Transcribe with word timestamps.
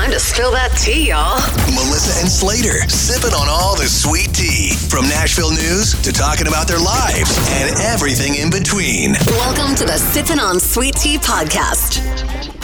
Time 0.00 0.12
to 0.12 0.18
spill 0.18 0.50
that 0.52 0.70
tea, 0.78 1.08
y'all. 1.10 1.36
Melissa 1.76 2.18
and 2.20 2.28
Slater 2.30 2.88
sipping 2.88 3.34
on 3.34 3.50
all 3.50 3.76
the 3.76 3.84
sweet 3.84 4.32
tea. 4.32 4.72
From 4.88 5.06
Nashville 5.10 5.50
news 5.50 5.92
to 6.00 6.10
talking 6.10 6.46
about 6.46 6.66
their 6.66 6.78
lives 6.78 7.36
and 7.60 7.78
everything 7.80 8.36
in 8.36 8.48
between. 8.48 9.12
Welcome 9.26 9.74
to 9.76 9.84
the 9.84 9.98
Sipping 9.98 10.38
on 10.38 10.58
Sweet 10.58 10.94
Tea 10.94 11.18
podcast. 11.18 12.00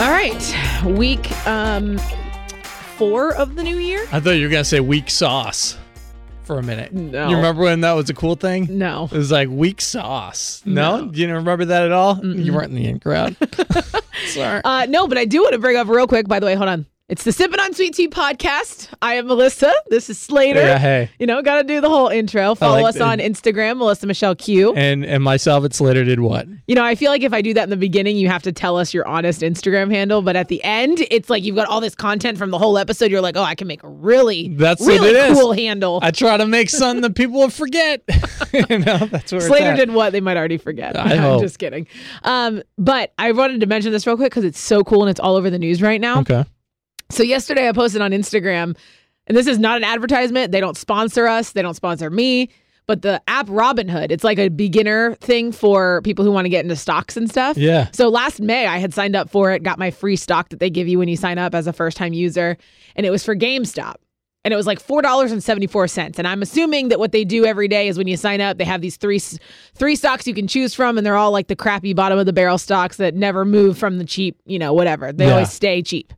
All 0.00 0.10
right, 0.10 0.86
week 0.86 1.30
um 1.46 1.98
four 2.96 3.34
of 3.36 3.54
the 3.54 3.62
new 3.62 3.76
year. 3.76 4.06
I 4.12 4.18
thought 4.18 4.30
you 4.30 4.46
were 4.46 4.50
gonna 4.50 4.64
say 4.64 4.80
weak 4.80 5.10
sauce 5.10 5.76
for 6.44 6.58
a 6.58 6.62
minute. 6.62 6.94
No. 6.94 7.28
You 7.28 7.36
remember 7.36 7.64
when 7.64 7.82
that 7.82 7.92
was 7.92 8.08
a 8.08 8.14
cool 8.14 8.36
thing? 8.36 8.78
No. 8.78 9.10
It 9.12 9.18
was 9.18 9.30
like 9.30 9.50
weak 9.50 9.82
sauce. 9.82 10.62
No? 10.64 11.00
No. 11.00 11.04
You 11.04 11.10
didn't 11.12 11.34
remember 11.34 11.66
that 11.66 11.82
at 11.82 11.92
all? 11.92 12.18
You 12.24 12.54
weren't 12.54 12.70
in 12.70 12.76
the 12.76 12.86
in 12.86 12.98
crowd. 12.98 13.36
Sorry. 14.28 14.62
Uh, 14.64 14.86
no, 14.88 15.06
but 15.06 15.18
I 15.18 15.26
do 15.26 15.42
want 15.42 15.52
to 15.52 15.58
bring 15.58 15.76
up 15.76 15.86
real 15.86 16.06
quick. 16.06 16.26
By 16.28 16.40
the 16.40 16.46
way, 16.46 16.54
hold 16.54 16.70
on. 16.70 16.86
It's 17.08 17.22
the 17.22 17.30
Sippin' 17.30 17.60
on 17.60 17.72
Sweet 17.72 17.94
Tea 17.94 18.08
podcast. 18.08 18.88
I 19.00 19.14
am 19.14 19.28
Melissa. 19.28 19.72
This 19.90 20.10
is 20.10 20.18
Slater. 20.18 20.58
Yeah, 20.58 20.76
hey. 20.80 21.08
You 21.20 21.26
know, 21.28 21.40
got 21.40 21.58
to 21.58 21.62
do 21.62 21.80
the 21.80 21.88
whole 21.88 22.08
intro. 22.08 22.56
Follow 22.56 22.80
like 22.82 22.86
us 22.86 22.94
the- 22.96 23.04
on 23.04 23.18
Instagram, 23.18 23.76
Melissa 23.78 24.08
Michelle 24.08 24.34
Q. 24.34 24.74
and 24.74 25.04
and 25.04 25.22
myself 25.22 25.64
at 25.64 25.72
Slater 25.72 26.02
did 26.02 26.18
what? 26.18 26.48
You 26.66 26.74
know, 26.74 26.82
I 26.82 26.96
feel 26.96 27.12
like 27.12 27.22
if 27.22 27.32
I 27.32 27.42
do 27.42 27.54
that 27.54 27.62
in 27.62 27.70
the 27.70 27.76
beginning, 27.76 28.16
you 28.16 28.26
have 28.26 28.42
to 28.42 28.50
tell 28.50 28.76
us 28.76 28.92
your 28.92 29.06
honest 29.06 29.42
Instagram 29.42 29.92
handle. 29.92 30.20
But 30.20 30.34
at 30.34 30.48
the 30.48 30.60
end, 30.64 30.98
it's 31.12 31.30
like 31.30 31.44
you've 31.44 31.54
got 31.54 31.68
all 31.68 31.80
this 31.80 31.94
content 31.94 32.38
from 32.38 32.50
the 32.50 32.58
whole 32.58 32.76
episode. 32.76 33.12
You're 33.12 33.20
like, 33.20 33.36
oh, 33.36 33.42
I 33.44 33.54
can 33.54 33.68
make 33.68 33.84
a 33.84 33.88
really, 33.88 34.48
That's 34.56 34.84
really 34.84 35.10
it 35.10 35.14
is. 35.30 35.38
cool 35.38 35.52
handle. 35.52 36.00
I 36.02 36.10
try 36.10 36.36
to 36.36 36.46
make 36.48 36.70
something 36.70 37.02
that 37.02 37.14
people 37.14 37.38
will 37.38 37.50
forget. 37.50 38.02
you 38.68 38.78
know, 38.80 38.98
that's 39.06 39.30
where 39.30 39.42
Slater 39.42 39.76
did 39.76 39.92
what 39.92 40.10
they 40.10 40.20
might 40.20 40.36
already 40.36 40.58
forget. 40.58 40.98
I 40.98 41.16
I'm 41.34 41.38
just 41.40 41.60
kidding. 41.60 41.86
Um, 42.24 42.64
but 42.78 43.12
I 43.16 43.30
wanted 43.30 43.60
to 43.60 43.66
mention 43.66 43.92
this 43.92 44.08
real 44.08 44.16
quick 44.16 44.32
because 44.32 44.42
it's 44.42 44.58
so 44.58 44.82
cool 44.82 45.02
and 45.04 45.10
it's 45.10 45.20
all 45.20 45.36
over 45.36 45.50
the 45.50 45.58
news 45.60 45.80
right 45.80 46.00
now. 46.00 46.18
Okay. 46.22 46.44
So 47.10 47.22
yesterday 47.22 47.68
I 47.68 47.72
posted 47.72 48.02
on 48.02 48.10
Instagram, 48.10 48.76
and 49.26 49.36
this 49.36 49.46
is 49.46 49.58
not 49.58 49.76
an 49.76 49.84
advertisement. 49.84 50.52
They 50.52 50.60
don't 50.60 50.76
sponsor 50.76 51.26
us. 51.26 51.52
They 51.52 51.62
don't 51.62 51.74
sponsor 51.74 52.10
me. 52.10 52.50
But 52.86 53.02
the 53.02 53.20
app 53.26 53.48
Robinhood, 53.48 54.12
it's 54.12 54.22
like 54.22 54.38
a 54.38 54.48
beginner 54.48 55.14
thing 55.16 55.50
for 55.50 56.00
people 56.02 56.24
who 56.24 56.30
want 56.30 56.44
to 56.44 56.48
get 56.48 56.64
into 56.64 56.76
stocks 56.76 57.16
and 57.16 57.28
stuff. 57.28 57.56
Yeah. 57.56 57.88
So 57.92 58.08
last 58.08 58.40
May 58.40 58.66
I 58.68 58.78
had 58.78 58.94
signed 58.94 59.16
up 59.16 59.28
for 59.28 59.50
it, 59.50 59.64
got 59.64 59.76
my 59.76 59.90
free 59.90 60.14
stock 60.14 60.50
that 60.50 60.60
they 60.60 60.70
give 60.70 60.86
you 60.86 60.98
when 61.00 61.08
you 61.08 61.16
sign 61.16 61.36
up 61.38 61.52
as 61.52 61.66
a 61.66 61.72
first 61.72 61.96
time 61.96 62.12
user, 62.12 62.56
and 62.94 63.04
it 63.04 63.10
was 63.10 63.24
for 63.24 63.34
GameStop. 63.34 63.96
And 64.44 64.54
it 64.54 64.56
was 64.56 64.68
like 64.68 64.78
four 64.78 65.02
dollars 65.02 65.32
and 65.32 65.42
seventy 65.42 65.66
four 65.66 65.88
cents. 65.88 66.20
And 66.20 66.28
I'm 66.28 66.40
assuming 66.42 66.90
that 66.90 67.00
what 67.00 67.10
they 67.10 67.24
do 67.24 67.44
every 67.44 67.66
day 67.66 67.88
is 67.88 67.98
when 67.98 68.06
you 68.06 68.16
sign 68.16 68.40
up, 68.40 68.58
they 68.58 68.64
have 68.64 68.80
these 68.80 68.96
three 68.96 69.18
three 69.74 69.96
stocks 69.96 70.24
you 70.28 70.34
can 70.34 70.46
choose 70.46 70.72
from, 70.72 70.96
and 70.96 71.04
they're 71.04 71.16
all 71.16 71.32
like 71.32 71.48
the 71.48 71.56
crappy 71.56 71.92
bottom 71.92 72.20
of 72.20 72.26
the 72.26 72.32
barrel 72.32 72.56
stocks 72.56 72.98
that 72.98 73.16
never 73.16 73.44
move 73.44 73.76
from 73.76 73.98
the 73.98 74.04
cheap, 74.04 74.40
you 74.46 74.60
know, 74.60 74.72
whatever. 74.72 75.12
They 75.12 75.26
Yeah. 75.26 75.32
always 75.32 75.50
stay 75.52 75.82
cheap. 75.82 76.12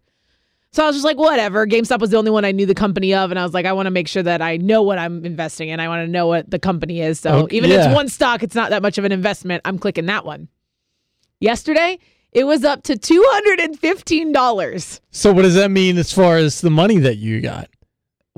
So 0.73 0.85
I 0.85 0.87
was 0.87 0.97
just 0.97 1.05
like, 1.05 1.17
whatever. 1.17 1.67
GameStop 1.67 2.01
was 2.01 2.11
the 2.11 2.19
only 2.19 2.31
one 2.31 2.45
I 2.45 2.53
knew 2.53 2.67
the 2.67 2.75
company 2.75 3.15
of, 3.15 3.31
and 3.31 3.41
I 3.41 3.43
was 3.43 3.55
like, 3.55 3.65
I 3.65 3.73
want 3.73 3.87
to 3.87 3.91
make 3.91 4.07
sure 4.07 4.23
that 4.23 4.43
I 4.43 4.59
know 4.59 4.83
what 4.83 4.99
I'm 4.99 5.25
investing 5.25 5.71
in. 5.71 5.81
I 5.81 5.89
want 5.89 6.07
to 6.07 6.11
know 6.13 6.27
what 6.27 6.51
the 6.51 6.59
company 6.59 7.01
is. 7.01 7.21
So 7.21 7.45
Okay, 7.45 7.57
even 7.57 7.71
if 7.71 7.87
it's 7.87 7.95
one 7.95 8.09
stock, 8.09 8.43
it's 8.43 8.55
not 8.55 8.71
that 8.71 8.83
much 8.83 8.99
of 8.99 9.05
an 9.05 9.13
investment. 9.13 9.63
I'm 9.65 9.79
clicking 9.79 10.07
that 10.07 10.25
one. 10.27 10.49
Yesterday, 11.41 11.99
it 12.33 12.45
was 12.45 12.65
up 12.65 12.83
to 12.85 12.99
two 12.99 13.25
hundred 13.29 13.61
and 13.61 13.79
fifteen 13.79 14.33
dollars. 14.33 15.01
So 15.11 15.33
what 15.33 15.43
does 15.43 15.55
that 15.55 15.71
mean 15.71 15.97
as 15.97 16.13
far 16.13 16.37
as 16.37 16.61
the 16.61 16.71
money 16.71 16.99
that 16.99 17.17
you 17.17 17.41
got? 17.41 17.71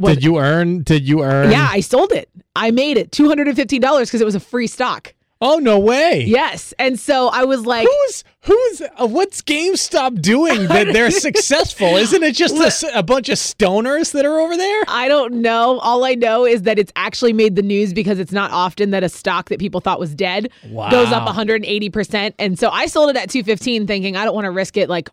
Did 0.00 0.22
you 0.24 0.38
earn? 0.38 0.82
Did 0.82 1.06
you 1.06 1.22
earn? 1.22 1.50
Yeah, 1.50 1.68
I 1.70 1.80
sold 1.80 2.12
it. 2.12 2.30
I 2.54 2.70
made 2.70 2.96
it 2.96 3.10
two 3.12 3.28
hundred 3.28 3.48
and 3.48 3.56
fifteen 3.56 3.80
dollars 3.80 4.08
because 4.08 4.20
it 4.20 4.24
was 4.24 4.34
a 4.34 4.40
free 4.40 4.66
stock. 4.66 5.14
Oh 5.42 5.58
no 5.58 5.78
way. 5.78 6.24
Yes, 6.26 6.74
and 6.78 7.00
so 7.00 7.28
I 7.28 7.44
was 7.44 7.64
like, 7.64 7.86
Who's 7.86 8.24
who's 8.42 8.82
uh, 8.82 9.06
what's 9.06 9.40
GameStop 9.40 10.20
doing 10.20 10.66
that 10.68 10.92
they're 10.92 11.10
successful? 11.28 11.96
Isn't 11.96 12.22
it 12.22 12.34
just 12.34 12.84
a 12.94 13.02
bunch 13.02 13.30
of 13.30 13.36
stoners 13.36 14.12
that 14.12 14.26
are 14.26 14.38
over 14.38 14.56
there? 14.56 14.82
I 14.86 15.08
don't 15.08 15.34
know. 15.40 15.78
All 15.78 16.04
I 16.04 16.14
know 16.14 16.44
is 16.44 16.62
that 16.62 16.78
it's 16.78 16.92
actually 16.94 17.32
made 17.32 17.56
the 17.56 17.62
news 17.62 17.94
because 17.94 18.18
it's 18.18 18.32
not 18.32 18.50
often 18.50 18.90
that 18.90 19.02
a 19.02 19.08
stock 19.08 19.48
that 19.48 19.58
people 19.58 19.80
thought 19.80 19.98
was 19.98 20.14
dead 20.14 20.50
goes 20.90 21.10
up 21.12 21.26
180%. 21.26 22.34
And 22.38 22.58
so 22.58 22.68
I 22.68 22.86
sold 22.86 23.08
it 23.10 23.16
at 23.16 23.30
215 23.30 23.86
thinking 23.86 24.16
I 24.16 24.24
don't 24.24 24.34
want 24.34 24.44
to 24.44 24.50
risk 24.50 24.76
it 24.76 24.88
like 24.90 25.08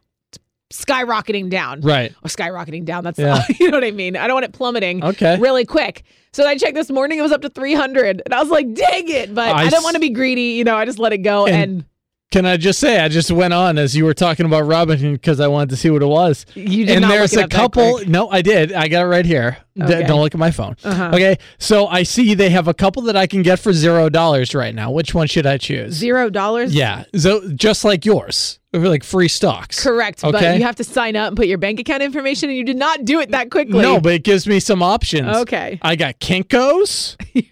skyrocketing 0.72 1.50
down. 1.50 1.82
Right. 1.82 2.12
Or 2.24 2.28
skyrocketing 2.28 2.86
down. 2.86 3.04
That's 3.04 3.20
Yeah. 3.20 3.42
you 3.60 3.70
know 3.72 3.78
what 3.78 3.84
I 3.86 3.92
mean. 3.92 4.16
I 4.18 4.28
don't 4.28 4.36
want 4.36 4.46
it 4.46 4.54
plummeting 4.54 5.04
Okay. 5.04 5.38
really 5.40 5.66
quick. 5.66 6.04
So 6.34 6.46
I 6.48 6.58
checked 6.58 6.76
this 6.76 6.90
morning, 6.92 7.18
it 7.20 7.22
was 7.24 7.32
up 7.32 7.42
to 7.42 7.50
300. 7.50 8.22
And 8.26 8.34
I 8.34 8.40
was 8.42 8.50
like, 8.50 8.74
dang 8.74 9.08
it. 9.10 9.34
But 9.34 9.48
I 9.56 9.64
I, 9.66 9.70
don't 9.70 9.84
want 9.84 9.96
to 9.96 10.00
be 10.00 10.10
greedy. 10.10 10.54
You 10.58 10.64
know, 10.66 10.76
I 10.76 10.86
just 10.86 11.00
let 11.00 11.14
it 11.14 11.20
go. 11.20 11.46
And- 11.48 11.56
And, 11.56 11.86
Can 12.30 12.46
I 12.46 12.58
just 12.58 12.80
say 12.80 13.00
I 13.00 13.08
just 13.08 13.32
went 13.32 13.54
on 13.54 13.78
as 13.78 13.96
you 13.96 14.04
were 14.04 14.14
talking 14.14 14.46
about 14.46 14.64
Robinhood 14.66 15.14
because 15.14 15.40
I 15.40 15.48
wanted 15.48 15.70
to 15.70 15.78
see 15.78 15.90
what 15.90 16.02
it 16.02 16.08
was. 16.08 16.46
You 16.56 16.86
did 16.86 16.96
and 16.98 17.02
not 17.04 17.08
there's 17.12 17.34
look 17.34 17.46
it 17.46 17.54
a 17.54 17.58
up 17.64 17.74
couple. 17.74 18.02
No, 18.06 18.30
I 18.30 18.42
did. 18.42 18.74
I 18.74 18.90
got 18.90 19.06
it 19.06 19.08
right 19.08 19.26
here. 19.26 19.58
D- 19.78 20.04
don't 20.04 20.20
look 20.20 20.36
at 20.36 20.40
my 20.40 20.52
phone. 20.52 20.76
Uh-huh. 20.84 21.12
Okay, 21.14 21.38
so 21.58 21.88
I 21.88 22.04
see 22.04 22.34
they 22.34 22.50
have 22.50 22.68
a 22.68 22.74
couple 22.74 23.04
that 23.04 23.16
I 23.16 23.28
can 23.28 23.44
get 23.44 23.60
for 23.60 23.72
zero 23.72 24.10
dollars 24.10 24.54
right 24.54 24.76
now. 24.76 24.92
Which 24.92 25.14
one 25.14 25.28
should 25.28 25.46
I 25.46 25.58
choose? 25.58 25.94
zero 25.94 26.30
dollars. 26.30 26.76
Yeah, 26.76 27.06
so 27.16 27.48
just 27.54 27.86
like 27.86 28.06
yours, 28.06 28.60
like 28.74 29.06
free 29.06 29.30
stocks. 29.30 29.82
Correct. 29.82 30.22
But 30.22 30.36
Okay. 30.36 30.58
you 30.58 30.64
have 30.64 30.76
to 30.78 30.84
sign 30.84 31.16
up 31.16 31.30
and 31.30 31.38
put 31.38 31.48
your 31.48 31.60
bank 31.60 31.80
account 31.80 32.04
information. 32.04 32.50
And 32.50 32.58
you 32.58 32.66
did 32.66 32.78
not 32.78 33.06
do 33.06 33.22
it 33.22 33.32
that 33.32 33.52
quickly. 33.52 33.80
No, 33.82 34.02
but 34.02 34.12
it 34.12 34.24
gives 34.26 34.46
me 34.48 34.60
some 34.60 34.84
options. 34.84 35.34
Okay. 35.38 35.80
I 35.82 35.96
got 35.96 36.20
Kinkos. 36.20 37.16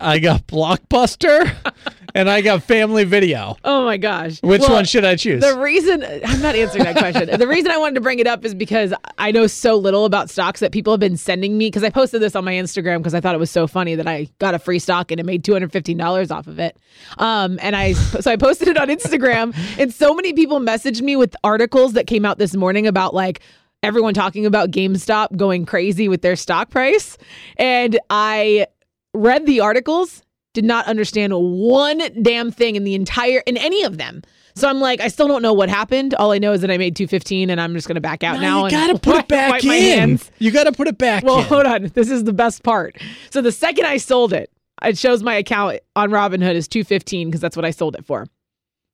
I 0.00 0.20
got 0.20 0.46
Blockbuster, 0.46 1.52
and 2.14 2.30
I 2.30 2.40
got 2.40 2.62
Family 2.62 3.04
Video. 3.04 3.56
Oh 3.64 3.84
my 3.84 3.96
gosh. 3.96 4.40
Which 4.42 4.60
Well, 4.60 4.72
one 4.72 4.84
should 4.84 5.04
I 5.04 5.16
choose? 5.16 5.42
The 5.42 5.58
reason 5.58 6.02
I'm 6.24 6.40
not 6.40 6.54
answering 6.54 6.84
that 6.84 6.96
question. 6.96 7.38
the 7.38 7.46
reason 7.48 7.70
I 7.70 7.76
wanted 7.78 7.96
to 7.96 8.00
bring 8.00 8.18
it 8.18 8.26
up 8.26 8.44
is 8.44 8.54
because 8.54 8.94
I 9.18 9.30
know 9.32 9.46
so 9.46 9.76
little 9.76 10.04
about 10.04 10.30
stocks 10.30 10.60
that 10.60 10.72
people 10.72 10.92
have 10.92 11.00
been 11.00 11.16
sending 11.16 11.58
me 11.58 11.66
because 11.66 11.82
I 11.82 11.90
posted 11.90 12.22
this 12.22 12.36
on 12.36 12.44
my 12.44 12.52
Instagram 12.52 12.98
because 12.98 13.14
I 13.14 13.20
thought 13.20 13.34
it 13.34 13.38
was 13.38 13.50
so 13.50 13.66
funny 13.66 13.94
that 13.96 14.06
I 14.06 14.28
got 14.38 14.54
a 14.54 14.58
free 14.58 14.78
stock 14.78 15.10
and 15.10 15.18
it 15.20 15.24
made 15.26 15.44
$215 15.44 16.30
off 16.30 16.46
of 16.46 16.58
it. 16.58 16.76
Um, 17.18 17.58
and 17.62 17.74
I 17.76 17.92
so 17.94 18.30
I 18.30 18.36
posted 18.36 18.68
it 18.68 18.78
on 18.78 18.88
Instagram 18.88 19.54
and 19.78 19.92
so 19.92 20.14
many 20.14 20.32
people 20.32 20.60
messaged 20.60 21.02
me 21.02 21.16
with 21.16 21.34
articles 21.44 21.94
that 21.94 22.06
came 22.06 22.24
out 22.24 22.38
this 22.38 22.54
morning 22.54 22.86
about 22.86 23.14
like 23.14 23.40
everyone 23.82 24.14
talking 24.14 24.46
about 24.46 24.70
GameStop 24.70 25.36
going 25.36 25.66
crazy 25.66 26.08
with 26.08 26.22
their 26.22 26.36
stock 26.36 26.70
price. 26.70 27.18
And 27.58 27.98
I 28.08 28.66
read 29.12 29.44
the 29.46 29.60
articles, 29.60 30.23
did 30.54 30.64
not 30.64 30.86
understand 30.86 31.32
one 31.34 32.00
damn 32.22 32.50
thing 32.50 32.76
in 32.76 32.84
the 32.84 32.94
entire 32.94 33.42
in 33.46 33.56
any 33.58 33.82
of 33.82 33.98
them. 33.98 34.22
So 34.56 34.68
I'm 34.68 34.80
like, 34.80 35.00
I 35.00 35.08
still 35.08 35.26
don't 35.28 35.42
know 35.42 35.52
what 35.52 35.68
happened. 35.68 36.14
All 36.14 36.30
I 36.30 36.38
know 36.38 36.52
is 36.52 36.60
that 36.60 36.70
I 36.70 36.78
made 36.78 36.94
215 36.96 37.50
and 37.50 37.60
I'm 37.60 37.74
just 37.74 37.88
gonna 37.88 38.00
back 38.00 38.22
out 38.22 38.40
now. 38.40 38.60
you 38.60 38.64
and 38.66 38.70
gotta 38.70 38.98
put 38.98 39.16
it 39.16 39.28
back 39.28 39.64
in. 39.64 40.18
You 40.38 40.50
gotta 40.52 40.72
put 40.72 40.86
it 40.88 40.96
back 40.96 41.24
Well, 41.24 41.40
in. 41.40 41.44
hold 41.44 41.66
on. 41.66 41.90
This 41.94 42.08
is 42.10 42.24
the 42.24 42.32
best 42.32 42.62
part. 42.62 42.96
So 43.30 43.42
the 43.42 43.52
second 43.52 43.84
I 43.84 43.96
sold 43.96 44.32
it, 44.32 44.50
it 44.82 44.96
shows 44.96 45.22
my 45.24 45.34
account 45.34 45.80
on 45.96 46.10
Robinhood 46.10 46.54
is 46.54 46.68
215 46.68 47.28
because 47.28 47.40
that's 47.40 47.56
what 47.56 47.64
I 47.64 47.70
sold 47.70 47.96
it 47.96 48.04
for. 48.06 48.26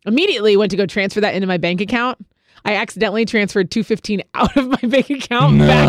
Immediately 0.07 0.57
went 0.57 0.71
to 0.71 0.79
go 0.79 0.87
transfer 0.87 1.21
that 1.21 1.35
into 1.35 1.47
my 1.47 1.59
bank 1.59 1.83
account. 1.83 2.19
I 2.65 2.75
accidentally 2.77 3.25
transferred 3.27 3.71
215 3.71 4.23
out 4.35 4.57
of 4.57 4.67
my 4.69 4.89
bank 4.89 5.11
account 5.11 5.59
back 5.59 5.87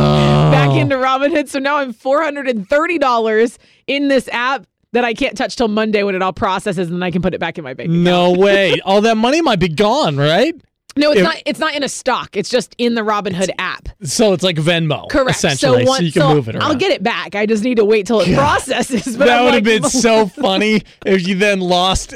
back 0.51 0.75
into 0.77 0.95
Robinhood. 0.95 1.47
So 1.47 1.59
now 1.59 1.77
I'm 1.77 1.93
$430 1.93 3.57
in 3.87 4.07
this 4.09 4.27
app 4.33 4.65
that 4.93 5.05
I 5.05 5.13
can't 5.13 5.37
touch 5.37 5.55
till 5.55 5.67
Monday 5.67 6.03
when 6.03 6.15
it 6.15 6.21
all 6.21 6.33
processes 6.33 6.87
and 6.89 6.97
then 6.97 7.03
I 7.03 7.11
can 7.11 7.21
put 7.21 7.33
it 7.33 7.39
back 7.39 7.57
in 7.57 7.63
my 7.63 7.73
bank 7.73 7.89
account. 7.89 8.03
No 8.03 8.31
way. 8.33 8.79
All 8.85 9.01
that 9.01 9.15
money 9.17 9.41
might 9.41 9.59
be 9.59 9.69
gone, 9.69 10.17
right? 10.17 10.53
No, 10.97 11.11
it's 11.11 11.19
If- 11.19 11.23
not 11.23 11.35
it's 11.45 11.59
not 11.59 11.73
in 11.73 11.83
a 11.83 11.87
stock. 11.89 12.35
It's 12.35 12.49
just 12.49 12.75
in 12.77 12.95
the 12.95 13.01
Robinhood 13.01 13.49
app. 13.57 13.87
So 14.03 14.33
it's 14.33 14.43
like 14.43 14.57
Venmo, 14.57 15.07
Correct. 15.09 15.37
essentially, 15.37 15.85
so, 15.85 15.89
once- 15.89 16.03
you 16.03 16.11
can 16.11 16.21
so 16.23 16.33
move 16.33 16.49
it 16.49 16.55
around. 16.55 16.63
I'll 16.63 16.75
get 16.75 16.91
it 16.91 17.01
back. 17.01 17.33
I 17.35 17.45
just 17.45 17.63
need 17.63 17.75
to 17.75 17.85
wait 17.85 18.05
till 18.07 18.19
it 18.19 18.35
processes. 18.35 19.15
But 19.17 19.27
that 19.27 19.39
I'm 19.39 19.45
would 19.45 19.53
like, 19.53 19.65
have 19.65 19.81
been 19.83 19.89
so 19.89 20.25
funny 20.41 20.81
if 21.05 21.25
you 21.25 21.35
then 21.35 21.61
lost. 21.61 22.13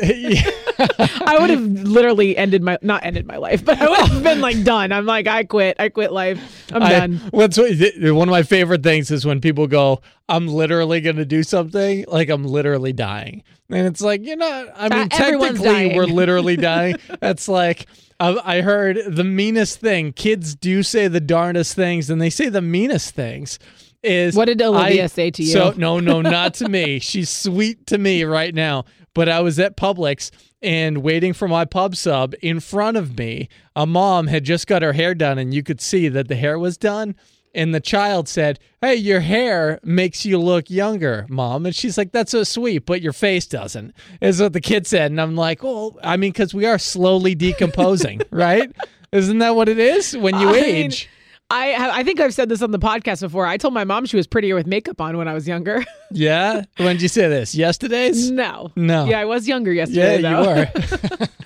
I 0.99 1.37
would 1.39 1.49
have 1.49 1.61
literally 1.61 2.35
ended 2.37 2.61
my 2.63 2.77
not 2.81 3.03
ended 3.05 3.25
my 3.25 3.37
life, 3.37 3.63
but 3.63 3.81
I 3.81 3.89
would 3.89 3.99
have 4.11 4.23
been 4.23 4.41
like 4.41 4.63
done. 4.63 4.91
I'm 4.91 5.05
like, 5.05 5.27
I 5.27 5.43
quit. 5.43 5.77
I 5.79 5.89
quit 5.89 6.11
life. 6.11 6.69
I'm 6.73 6.83
I- 6.83 6.89
done. 6.91 7.21
What's 7.31 7.57
one 7.57 8.27
of 8.27 8.31
my 8.31 8.43
favorite 8.43 8.83
things 8.83 9.11
is 9.11 9.25
when 9.25 9.41
people 9.41 9.67
go, 9.67 10.01
"I'm 10.29 10.47
literally 10.47 11.01
going 11.01 11.15
to 11.17 11.25
do 11.25 11.43
something," 11.43 12.05
like 12.07 12.29
I'm 12.29 12.43
literally 12.43 12.93
dying, 12.93 13.43
and 13.69 13.87
it's 13.87 14.01
like 14.01 14.23
you 14.25 14.35
know, 14.35 14.69
I 14.75 14.89
mean, 14.89 15.03
Uh, 15.03 15.07
technically 15.09 15.95
we're 15.95 16.05
literally 16.05 16.55
dying. 16.71 16.95
That's 17.19 17.47
like. 17.47 17.87
I 18.17 18.57
I 18.59 18.61
heard 18.61 18.97
the 19.13 19.25
meanest 19.25 19.81
thing. 19.81 20.13
Kids 20.13 20.55
do 20.55 20.83
say 20.83 21.09
the 21.09 21.19
darndest 21.19 21.75
things, 21.75 22.09
and 22.09 22.21
they 22.21 22.29
say 22.29 22.47
the 22.47 22.61
meanest 22.61 23.13
things. 23.13 23.59
Is 24.03 24.35
What 24.37 24.45
did 24.45 24.61
Olivia 24.61 25.03
I- 25.03 25.07
say 25.07 25.31
to 25.31 25.43
you? 25.43 25.51
So 25.51 25.73
no, 25.75 25.99
no, 25.99 26.21
not 26.21 26.53
to 26.55 26.69
me. 26.69 26.99
She's 26.99 27.29
sweet 27.29 27.85
to 27.87 27.97
me 27.97 28.23
right 28.23 28.55
now. 28.55 28.85
But 29.13 29.27
I 29.27 29.41
was 29.41 29.59
at 29.59 29.75
Publix 29.75 30.31
and 30.65 31.03
waiting 31.03 31.31
for 31.31 31.47
my 31.47 31.63
pub 31.63 31.95
sub 31.95 32.33
in 32.41 32.59
front 32.59 32.97
of 32.97 33.17
me. 33.17 33.47
A 33.75 33.85
mom 33.85 34.25
had 34.27 34.43
just 34.43 34.65
got 34.65 34.81
her 34.81 34.93
hair 34.93 35.13
done, 35.13 35.37
and 35.37 35.53
you 35.53 35.61
could 35.61 35.79
see 35.79 36.09
that 36.09 36.27
the 36.27 36.35
hair 36.35 36.57
was 36.57 36.75
done. 36.75 37.15
And 37.53 37.73
the 37.73 37.79
child 37.79 38.27
said, 38.27 38.59
Hey, 38.81 38.95
your 38.95 39.21
hair 39.21 39.79
makes 39.83 40.25
you 40.25 40.37
look 40.37 40.69
younger, 40.69 41.25
mom. 41.29 41.65
And 41.65 41.73
she's 41.73 41.97
like, 41.97 42.11
That's 42.11 42.31
so 42.31 42.43
sweet, 42.43 42.79
but 42.85 43.01
your 43.01 43.13
face 43.13 43.45
doesn't, 43.45 43.93
is 44.21 44.41
what 44.41 44.53
the 44.53 44.59
kid 44.59 44.85
said. 44.87 45.11
And 45.11 45.21
I'm 45.21 45.35
like, 45.35 45.63
Well, 45.63 45.97
I 46.03 46.17
mean, 46.17 46.31
because 46.31 46.53
we 46.53 46.65
are 46.65 46.79
slowly 46.79 47.35
decomposing, 47.35 48.21
right? 48.31 48.69
Isn't 49.13 49.37
that 49.37 49.55
what 49.55 49.69
it 49.69 49.79
is 49.79 50.17
when 50.17 50.37
you 50.39 50.49
I 50.49 50.53
mean, 50.53 50.63
age? 50.63 51.09
I 51.51 51.99
I 51.99 52.03
think 52.03 52.19
I've 52.19 52.33
said 52.33 52.49
this 52.49 52.61
on 52.61 52.71
the 52.71 52.79
podcast 52.79 53.21
before. 53.21 53.45
I 53.45 53.57
told 53.57 53.73
my 53.73 53.83
mom 53.83 54.05
she 54.05 54.17
was 54.17 54.25
prettier 54.27 54.55
with 54.55 54.65
makeup 54.65 54.99
on 54.99 55.17
when 55.17 55.27
I 55.27 55.33
was 55.33 55.47
younger. 55.47 55.83
Yeah. 56.11 56.63
When 56.77 56.95
did 56.95 57.01
you 57.01 57.07
say 57.07 57.27
this? 57.27 57.55
Yesterday's? 57.55 58.29
no. 58.31 58.71
No. 58.75 59.05
Yeah, 59.05 59.19
I 59.19 59.25
was 59.25 59.47
younger 59.47 59.73
yesterday. 59.73 60.21
Yeah, 60.21 60.41
yesterday. 60.69 61.09
you 61.11 61.17
were. 61.19 61.27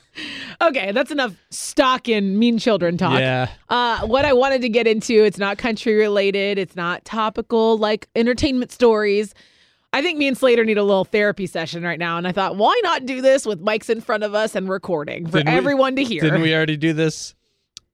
Okay, 0.61 0.91
that's 0.91 1.09
enough 1.11 1.33
stock 1.49 2.09
in 2.09 2.37
mean 2.37 2.59
children 2.59 2.97
talk. 2.97 3.17
Yeah. 3.19 3.47
Uh, 3.69 4.05
what 4.05 4.25
I 4.25 4.33
wanted 4.33 4.61
to 4.63 4.67
get 4.69 4.85
into, 4.85 5.13
it's 5.23 5.37
not 5.37 5.57
country 5.57 5.95
related, 5.95 6.57
it's 6.59 6.75
not 6.75 7.05
topical 7.05 7.77
like 7.77 8.09
entertainment 8.17 8.73
stories. 8.73 9.33
I 9.93 10.01
think 10.01 10.17
me 10.19 10.27
and 10.27 10.37
Slater 10.37 10.65
need 10.65 10.77
a 10.77 10.83
little 10.83 11.05
therapy 11.05 11.47
session 11.47 11.83
right 11.83 11.97
now, 11.97 12.17
and 12.17 12.27
I 12.27 12.33
thought, 12.33 12.57
why 12.57 12.77
not 12.83 13.05
do 13.05 13.21
this 13.21 13.45
with 13.45 13.63
mics 13.63 13.89
in 13.89 14.01
front 14.01 14.23
of 14.25 14.35
us 14.35 14.53
and 14.53 14.67
recording 14.67 15.25
for 15.27 15.37
Didn't 15.37 15.53
we- 15.53 15.57
everyone 15.57 15.95
to 15.95 16.03
hear? 16.03 16.19
Didn't 16.21 16.41
we 16.41 16.53
already 16.53 16.75
do 16.75 16.91
this? 16.91 17.33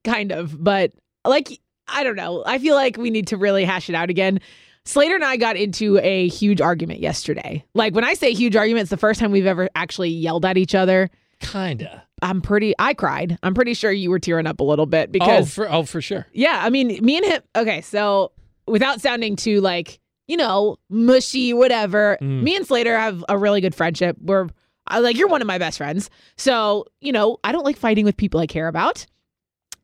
kind 0.03 0.31
of, 0.31 0.61
but 0.63 0.91
like 1.25 1.59
I 1.87 2.03
don't 2.03 2.15
know. 2.15 2.43
I 2.45 2.57
feel 2.59 2.75
like 2.75 2.97
we 2.97 3.09
need 3.09 3.27
to 3.27 3.37
really 3.37 3.63
hash 3.65 3.89
it 3.89 3.95
out 3.95 4.09
again. 4.09 4.39
Slater 4.85 5.15
and 5.15 5.23
I 5.23 5.37
got 5.37 5.55
into 5.55 5.97
a 5.99 6.27
huge 6.27 6.61
argument 6.61 6.99
yesterday. 6.99 7.63
Like 7.73 7.95
when 7.95 8.03
I 8.03 8.13
say 8.13 8.33
huge 8.33 8.55
argument, 8.55 8.81
it's 8.83 8.91
the 8.91 8.97
first 8.97 9.19
time 9.19 9.31
we've 9.31 9.45
ever 9.47 9.69
actually 9.75 10.09
yelled 10.09 10.45
at 10.45 10.57
each 10.57 10.75
other. 10.75 11.09
Kinda. 11.41 12.03
I'm 12.21 12.41
pretty 12.41 12.73
I 12.79 12.93
cried. 12.93 13.37
I'm 13.43 13.53
pretty 13.53 13.73
sure 13.73 13.91
you 13.91 14.09
were 14.09 14.19
tearing 14.19 14.47
up 14.47 14.59
a 14.59 14.63
little 14.63 14.85
bit 14.85 15.09
Oh, 15.09 15.11
because 15.11 15.53
for 15.53 15.69
oh, 15.71 15.83
for 15.83 16.01
sure. 16.01 16.27
yeah, 16.33 16.59
I 16.63 16.69
mean, 16.69 16.99
me 17.03 17.17
and 17.17 17.25
him 17.25 17.41
okay, 17.55 17.81
so 17.81 18.31
without 18.67 19.01
sounding 19.01 19.35
too 19.35 19.59
like, 19.61 19.99
you 20.27 20.37
know, 20.37 20.77
mushy 20.89 21.53
whatever, 21.53 22.17
Mm. 22.21 22.41
me 22.43 22.55
and 22.55 22.65
Slater 22.65 22.97
have 22.97 23.23
a 23.27 23.37
really 23.37 23.61
good 23.61 23.75
friendship. 23.75 24.17
We're 24.21 24.47
I, 24.87 24.99
like 24.99 25.17
you're 25.17 25.27
one 25.27 25.41
of 25.41 25.47
my 25.47 25.57
best 25.57 25.77
friends. 25.79 26.09
So, 26.37 26.85
you 27.01 27.11
know, 27.11 27.37
I 27.43 27.51
don't 27.51 27.65
like 27.65 27.77
fighting 27.77 28.05
with 28.05 28.17
people 28.17 28.39
I 28.39 28.45
care 28.47 28.67
about. 28.67 29.05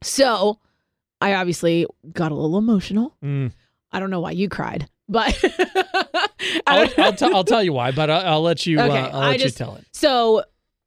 So, 0.03 0.59
I 1.21 1.35
obviously 1.35 1.85
got 2.11 2.31
a 2.31 2.35
little 2.35 2.57
emotional. 2.57 3.15
Mm. 3.23 3.51
I 3.91 3.99
don't 3.99 4.09
know 4.09 4.19
why 4.19 4.31
you 4.31 4.49
cried, 4.49 4.87
but 5.07 5.37
I'll, 6.67 6.87
I'll, 6.97 7.13
t- 7.13 7.25
I'll 7.25 7.43
tell 7.43 7.63
you 7.63 7.73
why, 7.73 7.91
but 7.91 8.09
I'll, 8.09 8.25
I'll 8.35 8.41
let 8.41 8.65
you. 8.65 8.79
Okay, 8.79 8.97
uh, 8.99 9.09
I'll 9.09 9.29
let 9.31 9.39
just- 9.39 9.59
you 9.59 9.65
tell 9.65 9.75
it. 9.75 9.85
So 9.91 10.43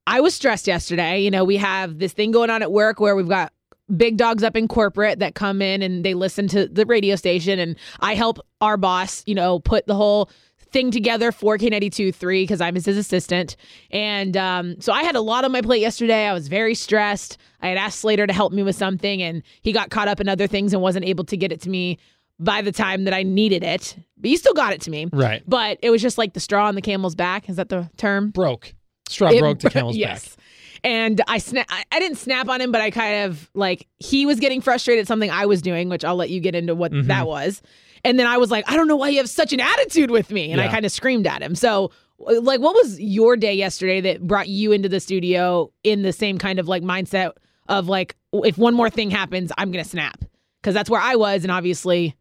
I 0.07 0.21
was 0.21 0.35
stressed 0.35 0.67
yesterday. 0.67 1.21
You 1.21 1.31
know, 1.31 1.45
we 1.45 1.57
have 1.57 1.99
this 1.99 2.13
thing 2.13 2.31
going 2.31 2.51
on 2.51 2.63
at 2.63 2.73
work 2.73 3.01
where 3.01 3.15
we've 3.17 3.29
got 3.29 3.53
big 3.97 4.17
dogs 4.17 4.43
up 4.43 4.57
in 4.57 4.67
corporate 4.67 5.19
that 5.19 5.35
come 5.35 5.61
in 5.61 5.83
and 5.83 6.05
they 6.05 6.15
listen 6.15 6.49
to 6.49 6.67
the 6.67 6.87
radio 6.87 7.17
station, 7.17 7.59
and 7.59 7.77
I 8.01 8.15
help 8.15 8.39
our 8.61 8.77
boss, 8.77 9.23
you 9.27 9.35
know, 9.35 9.59
put 9.61 9.87
the 9.87 9.95
whole 9.95 10.31
thing 10.75 10.91
together 10.91 11.33
for 11.33 11.57
K92 11.57 12.15
3 12.15 12.43
because 12.43 12.61
I'm 12.61 12.75
his 12.75 12.87
assistant. 12.87 13.57
And 13.91 14.37
um, 14.37 14.79
so 14.81 14.93
I 14.93 15.03
had 15.05 15.15
a 15.17 15.23
lot 15.23 15.47
on 15.47 15.53
my 15.53 15.63
plate 15.63 15.81
yesterday. 15.81 16.27
I 16.27 16.35
was 16.35 16.49
very 16.49 16.75
stressed. 16.75 17.39
I 17.63 17.69
had 17.69 17.79
asked 17.79 18.01
Slater 18.01 18.27
to 18.27 18.33
help 18.35 18.53
me 18.53 18.63
with 18.63 18.77
something, 18.77 19.23
and 19.23 19.43
he 19.63 19.73
got 19.73 19.89
caught 19.89 20.09
up 20.09 20.21
in 20.21 20.29
other 20.29 20.47
things 20.47 20.75
and 20.75 20.83
wasn't 20.83 21.07
able 21.07 21.25
to 21.25 21.37
get 21.39 21.51
it 21.53 21.63
to 21.63 21.71
me 21.71 21.99
by 22.39 22.61
the 22.61 22.73
time 22.73 23.05
that 23.05 23.15
I 23.15 23.23
needed 23.23 23.63
it. 23.65 23.97
But 24.19 24.29
he 24.29 24.37
still 24.37 24.53
got 24.53 24.75
it 24.75 24.83
to 24.83 24.91
me. 24.91 25.07
Right. 25.13 25.43
But 25.49 25.79
it 25.81 25.89
was 25.91 26.03
just 26.03 26.19
like 26.19 26.35
the 26.35 26.41
straw 26.41 26.67
on 26.67 26.75
the 26.75 26.83
camel's 26.83 27.15
back. 27.15 27.49
Is 27.49 27.57
that 27.57 27.71
the 27.71 27.89
term? 27.97 28.29
Broke. 28.31 28.75
Straw 29.09 29.31
It 29.31 29.39
broke 29.41 29.61
the 29.61 29.71
camel's 29.77 29.97
yes. 29.97 30.35
back. 30.37 30.45
And 30.83 31.23
I 31.29 31.39
snap. 31.39 31.67
I 31.71 31.85
I 31.93 31.99
didn't 32.01 32.19
snap 32.19 32.49
on 32.49 32.61
him, 32.61 32.71
but 32.71 32.83
I 32.83 32.91
kind 32.91 33.25
of 33.25 33.49
like 33.55 33.87
he 34.01 34.27
was 34.27 34.39
getting 34.41 34.61
frustrated 34.61 35.03
at 35.03 35.07
something 35.09 35.31
I 35.31 35.47
was 35.47 35.63
doing, 35.63 35.89
which 35.89 36.05
I'll 36.05 36.17
let 36.17 36.29
you 36.29 36.41
get 36.41 36.55
into 36.55 36.75
what 36.75 36.93
Mm-hmm. 36.93 37.09
that 37.09 37.27
was. 37.27 37.63
And 38.05 38.19
then 38.19 38.27
I 38.27 38.37
was 38.37 38.51
like, 38.51 38.71
I 38.71 38.77
don't 38.77 38.87
know 38.87 38.97
why 38.97 39.09
you 39.09 39.19
have 39.19 39.31
such 39.31 39.53
an 39.53 39.61
attitude 39.61 40.11
with 40.11 40.31
me, 40.31 40.53
and 40.53 40.61
I 40.61 40.69
kind 40.69 40.85
of 40.85 40.93
screamed 40.93 41.27
at 41.27 41.43
him. 41.43 41.55
So, 41.55 41.91
like, 42.19 42.61
what 42.61 42.75
was 42.75 43.01
your 43.01 43.37
day 43.37 43.55
yesterday 43.55 44.01
that 44.03 44.27
brought 44.27 44.49
you 44.49 44.73
into 44.73 44.89
the 44.89 45.01
studio 45.01 45.73
in 45.83 46.03
the 46.03 46.13
same 46.13 46.39
kind 46.39 46.59
of 46.59 46.69
like 46.69 46.83
mindset 46.83 47.33
of 47.69 47.89
like, 47.89 48.15
if 48.33 48.59
one 48.59 48.75
more 48.75 48.91
thing 48.91 49.11
happens, 49.11 49.51
I'm 49.57 49.71
gonna 49.71 49.85
snap 49.85 50.23
because 50.61 50.75
that's 50.75 50.91
where 50.91 51.01
I 51.01 51.17
was, 51.17 51.45
and 51.45 51.51
obviously, 51.51 52.15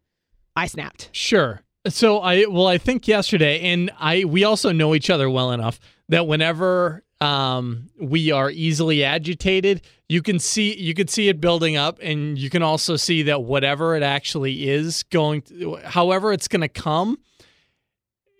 I 0.55 0.67
snapped. 0.67 1.09
Sure. 1.11 1.61
So 1.87 2.19
I 2.19 2.45
well, 2.45 2.67
I 2.67 2.77
think 2.77 3.07
yesterday, 3.07 3.59
and 3.59 3.91
I 3.99 4.23
we 4.23 4.45
also 4.45 4.71
know 4.71 4.95
each 4.95 5.09
other 5.09 5.29
well 5.29 5.51
enough 5.51 5.79
that 6.07 6.27
whenever 6.27 7.03
um, 7.23 7.89
we 7.99 8.31
are 8.31 8.51
easily 8.51 9.03
agitated, 9.03 9.81
you 10.09 10.21
can 10.21 10.39
see 10.39 10.75
you 10.77 10.93
can 10.93 11.07
see 11.07 11.29
it 11.29 11.39
building 11.39 11.77
up, 11.77 11.97
and 12.01 12.37
you 12.37 12.49
can 12.49 12.61
also 12.61 12.97
see 12.97 13.23
that 13.23 13.43
whatever 13.43 13.95
it 13.95 14.03
actually 14.03 14.67
is 14.69 15.03
going, 15.03 15.41
to, 15.43 15.77
however 15.85 16.33
it's 16.33 16.49
going 16.49 16.61
to 16.61 16.67
come, 16.67 17.17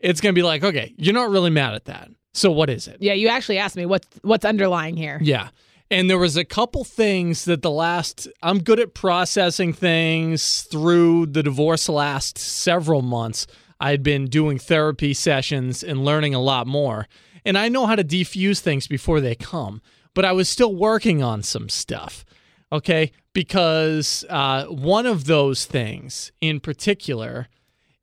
it's 0.01 0.19
going 0.19 0.35
to 0.35 0.38
be 0.38 0.44
like, 0.44 0.63
okay, 0.63 0.94
you're 0.97 1.13
not 1.13 1.30
really 1.30 1.50
mad 1.50 1.75
at 1.75 1.85
that. 1.85 2.09
So 2.33 2.51
what 2.51 2.69
is 2.69 2.88
it? 2.88 2.97
Yeah, 3.00 3.13
you 3.13 3.30
actually 3.30 3.57
asked 3.57 3.77
me 3.77 3.85
what's 3.85 4.07
what's 4.21 4.44
underlying 4.44 4.97
here. 4.97 5.18
Yeah. 5.21 5.50
And 5.89 6.09
there 6.09 6.18
was 6.18 6.35
a 6.35 6.44
couple 6.44 6.83
things 6.83 7.45
that 7.45 7.62
the 7.62 7.71
last 7.71 8.27
I'm 8.41 8.59
good 8.59 8.80
at 8.80 8.94
processing 8.94 9.71
things 9.71 10.63
through 10.63 11.27
the 11.27 11.44
divorce 11.44 11.88
last 11.88 12.38
several 12.38 13.01
months. 13.01 13.47
I'd 13.80 14.03
been 14.03 14.25
doing 14.25 14.59
therapy 14.59 15.13
sessions 15.13 15.83
and 15.83 16.03
learning 16.03 16.33
a 16.35 16.41
lot 16.41 16.68
more. 16.68 17.07
And 17.45 17.57
I 17.57 17.69
know 17.69 17.86
how 17.86 17.95
to 17.95 18.04
defuse 18.04 18.60
things 18.60 18.88
before 18.88 19.19
they 19.22 19.36
come, 19.36 19.81
but 20.13 20.25
I 20.25 20.31
was 20.31 20.50
still 20.50 20.75
working 20.75 21.22
on 21.24 21.44
some 21.44 21.69
stuff. 21.69 22.25
Okay? 22.72 23.12
Because 23.34 24.25
uh, 24.30 24.66
one 24.66 25.06
of 25.06 25.25
those 25.25 25.66
things 25.66 26.31
in 26.42 26.60
particular 26.60 27.48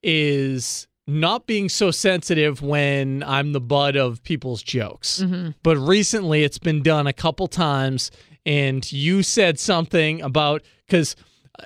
is 0.02 0.86
not 1.06 1.46
being 1.46 1.68
so 1.68 1.90
sensitive 1.90 2.62
when 2.62 3.22
I'm 3.24 3.52
the 3.52 3.60
butt 3.60 3.96
of 3.96 4.22
people's 4.22 4.62
jokes. 4.62 5.20
But 5.62 5.76
recently 5.76 6.44
it's 6.44 6.58
been 6.58 6.82
done 6.82 7.06
a 7.06 7.12
couple 7.12 7.48
times 7.48 8.10
and 8.46 8.90
you 8.92 9.22
said 9.22 9.58
something 9.58 10.22
about 10.22 10.62
cuz 10.88 11.16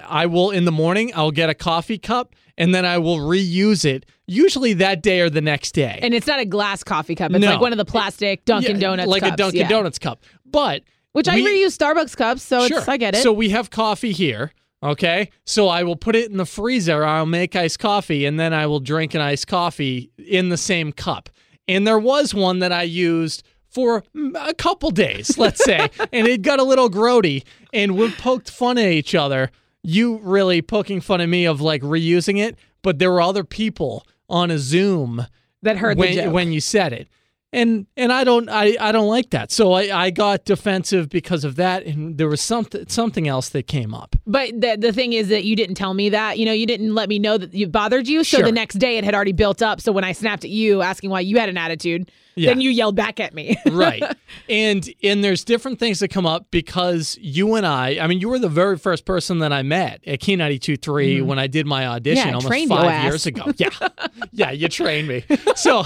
I 0.03 0.27
will 0.27 0.51
in 0.51 0.65
the 0.65 0.73
morning 0.73 1.13
I'll 1.15 1.31
get 1.31 1.51
a 1.51 1.55
coffee 1.55 1.99
cup 1.99 2.35
and 2.57 2.75
then 2.75 2.85
I 2.85 2.99
will 2.99 3.19
reuse 3.19 3.85
it 3.85 4.07
usually 4.27 4.73
that 4.75 5.03
day 5.03 5.21
or 5.21 5.31
the 5.31 5.41
next 5.41 5.73
day. 5.73 5.99
And 6.03 6.15
it's 6.15 6.27
not 6.27 6.41
a 6.41 6.45
glass 6.45 6.83
coffee 6.85 7.15
cup. 7.15 7.31
It's 7.33 7.41
No. 7.41 7.51
like 7.53 7.61
one 7.61 7.73
of 7.73 7.79
the 7.79 7.85
plastic 7.85 8.45
Dunkin' 8.45 8.77
Yeah, 8.77 8.81
Donuts 8.89 9.09
like 9.09 9.23
a. 9.23 9.37
Dunkin' 9.37 9.61
yeah. 9.61 9.69
Donuts 9.69 9.99
cup. 9.99 10.23
But 10.47 10.83
Which 11.13 11.29
I 11.29 11.39
reuse 11.41 11.77
Starbucks 11.77 12.17
cups, 12.17 12.43
so 12.43 12.67
sure. 12.67 12.79
it's 12.79 12.89
I 12.89 12.97
get 12.97 13.15
it. 13.15 13.23
So 13.23 13.33
we 13.33 13.51
have 13.51 13.71
coffee 13.71 14.13
here. 14.13 14.53
Okay. 14.83 15.31
So 15.47 15.69
I 15.69 15.83
will 15.83 15.97
put 15.97 16.15
it 16.15 16.31
in 16.31 16.37
the 16.37 16.45
freezer. 16.47 17.05
I'll 17.05 17.27
make 17.27 17.57
iced 17.57 17.79
coffee 17.79 18.27
and 18.27 18.39
then 18.39 18.53
I 18.53 18.67
will 18.67 18.81
drink 18.81 19.15
an 19.15 19.21
iced 19.21 19.47
coffee 19.47 20.11
in 20.19 20.51
the 20.51 20.59
same 20.59 20.93
cup. 20.93 21.31
And 21.67 21.87
there 21.87 21.99
was 21.99 22.35
one 22.35 22.59
that 22.59 22.71
I 22.73 22.83
used 22.83 23.43
for 23.71 24.05
a 24.37 24.55
couple 24.55 24.91
days, 24.91 25.37
let's 25.39 25.65
say, 25.65 25.89
and 26.13 26.29
it 26.29 26.43
got 26.43 26.61
a 26.61 26.63
little 26.63 26.91
grody 26.91 27.43
and 27.73 27.97
we 27.97 28.11
poked 28.13 28.51
fun 28.51 28.77
at 28.79 28.89
each 28.91 29.15
other. 29.15 29.51
You 29.87 30.17
really 30.23 30.63
poking 30.63 31.03
fun 31.03 31.21
at 31.21 31.29
me 31.29 31.45
of 31.45 31.61
like 31.61 31.83
reusing 31.83 32.39
it, 32.39 32.57
but 32.83 32.99
there 32.99 33.13
were 33.13 33.21
other 33.21 33.45
people 33.45 34.07
on 34.31 34.51
a 34.51 34.59
Zoom 34.59 35.27
that 35.63 35.77
heard 35.77 35.99
the 35.99 36.01
when 36.01 36.33
when 36.33 36.53
you 36.53 36.61
said 36.61 36.93
it. 36.95 37.09
And 37.55 37.87
and 37.97 38.13
I 38.13 38.25
don't 38.25 38.49
I, 38.49 38.77
I 38.81 38.91
don't 38.91 39.07
like 39.09 39.31
that. 39.31 39.53
So 39.53 39.73
I, 39.73 39.83
I 40.07 40.11
got 40.11 40.45
defensive 40.45 41.09
because 41.09 41.45
of 41.45 41.55
that 41.57 41.85
and 41.85 42.19
there 42.19 42.29
was 42.29 42.41
something 42.41 42.85
something 42.89 43.29
else 43.29 43.51
that 43.51 43.69
came 43.69 43.95
up. 43.95 44.17
but 44.27 44.51
the 44.61 44.77
the 44.79 44.93
thing 44.93 45.13
is 45.13 45.29
that 45.29 45.45
you 45.45 45.55
didn't 45.55 45.77
tell 45.77 45.95
me 45.95 46.09
that. 46.09 46.37
You 46.39 46.47
know, 46.47 46.53
you 46.53 46.67
didn't 46.67 46.95
let 46.95 47.09
me 47.09 47.19
know 47.21 47.39
that 47.39 47.55
you 47.55 47.69
bothered 47.69 48.09
you. 48.09 48.25
So 48.25 48.39
Sure. 48.39 48.45
the 48.47 48.53
next 48.53 48.75
day 48.75 48.99
it 48.99 49.05
had 49.05 49.15
already 49.15 49.33
built 49.33 49.63
up. 49.63 49.81
So 49.81 49.93
when 49.93 50.03
I 50.03 50.11
snapped 50.13 50.43
at 50.45 50.51
you 50.51 50.83
asking 50.83 51.11
why 51.11 51.21
you 51.21 51.39
had 51.39 51.49
an 51.49 51.57
attitude, 51.57 52.11
Yeah. 52.35 52.51
then 52.51 52.61
you 52.61 52.71
yelled 52.71 52.97
back 52.97 53.21
at 53.21 53.33
me. 53.35 53.57
right. 53.71 54.03
And 54.49 54.89
and 55.05 55.23
there's 55.23 55.45
different 55.45 55.79
things 55.79 56.01
that 56.01 56.09
come 56.09 56.27
up 56.27 56.47
because 56.51 57.17
you 57.21 57.55
and 57.55 57.65
I, 57.65 57.99
I 58.01 58.09
mean, 58.09 58.19
you 58.19 58.29
were 58.31 58.41
the 58.41 58.49
very 58.49 58.77
first 58.79 59.05
person 59.05 59.39
that 59.39 59.53
I 59.53 59.63
met 59.63 60.01
at 60.09 60.19
K92.3 60.21 61.23
when 61.25 61.39
I 61.39 61.47
did 61.47 61.67
my 61.67 61.87
audition 61.87 62.15
Mm-hmm. 62.25 62.29
Yeah, 62.31 62.35
almost 62.49 62.69
five 62.69 63.05
years 63.05 63.27
ago. 63.27 63.53
Yeah. 63.59 63.69
yeah, 64.33 64.51
you 64.51 64.69
trained 64.69 65.07
me. 65.09 65.25
So 65.57 65.85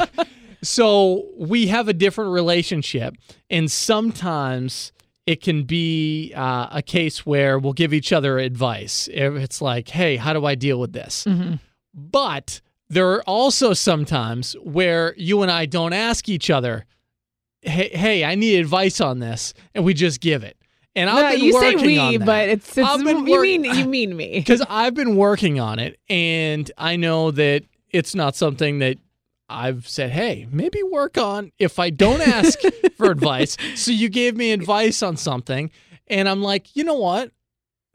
so 0.63 1.27
we 1.37 1.69
have 1.69 1.89
a 1.89 1.93
different 1.93 2.33
relationship 2.33 3.15
and 3.51 3.71
sometimes 3.71 4.93
it 5.27 5.43
can 5.43 5.65
be 5.65 6.33
uh, 6.35 6.69
a 6.73 6.83
case 6.83 7.27
where 7.27 7.59
we'll 7.59 7.75
give 7.75 7.93
each 7.93 8.13
other 8.15 8.39
advice. 8.39 9.09
It's 9.13 9.61
like, 9.61 9.89
hey, 9.89 10.17
how 10.17 10.33
do 10.33 10.47
I 10.47 10.55
deal 10.55 10.81
with 10.81 10.93
this? 10.95 11.25
Mm-hmm. 11.29 11.57
But 11.93 12.63
there 12.89 13.11
are 13.11 13.23
also 13.25 13.75
sometimes 13.75 14.55
where 14.63 15.15
you 15.19 15.43
and 15.43 15.51
I 15.51 15.67
don't 15.67 15.93
ask 15.93 16.31
each 16.31 16.49
other, 16.49 16.87
hey, 17.61 17.91
hey, 17.91 18.25
I 18.25 18.37
need 18.37 18.59
advice 18.59 19.03
on 19.03 19.19
this, 19.19 19.53
and 19.75 19.85
we 19.85 19.93
just 19.93 20.21
give 20.23 20.45
it. 20.45 20.57
And 20.97 21.11
I've 21.11 21.25
No, 21.25 21.31
been 21.37 21.45
you 21.45 21.53
say 21.61 21.77
we, 21.77 21.99
on 21.99 22.15
that. 22.21 22.25
but 22.27 22.49
it's, 22.49 22.79
it's 22.79 22.89
I've 22.89 23.01
you 23.01 23.43
mean 23.43 23.65
you 23.65 23.85
mean 23.85 24.17
me. 24.17 24.31
because 24.39 24.63
I've 24.69 24.95
been 24.95 25.17
working 25.17 25.61
on 25.61 25.79
it, 25.79 25.99
and 26.09 26.71
I 26.79 26.97
know 26.97 27.31
that 27.33 27.65
it's 27.91 28.15
not 28.15 28.35
something 28.35 28.79
that 28.79 28.97
I've 29.49 29.89
said, 29.89 30.11
hey, 30.11 30.47
maybe 30.51 30.83
work 30.83 31.17
on 31.17 31.53
if 31.59 31.79
I 31.79 31.91
don't 31.91 32.21
ask 32.21 32.59
for 32.97 33.11
advice. 33.11 33.57
So 33.77 33.91
you 33.91 34.09
gave 34.09 34.37
me 34.37 34.53
advice 34.53 35.03
on 35.03 35.17
something, 35.17 35.71
and 36.07 36.29
I'm 36.29 36.43
like, 36.43 36.77
you 36.77 36.85
know 36.85 36.99
what? 36.99 37.33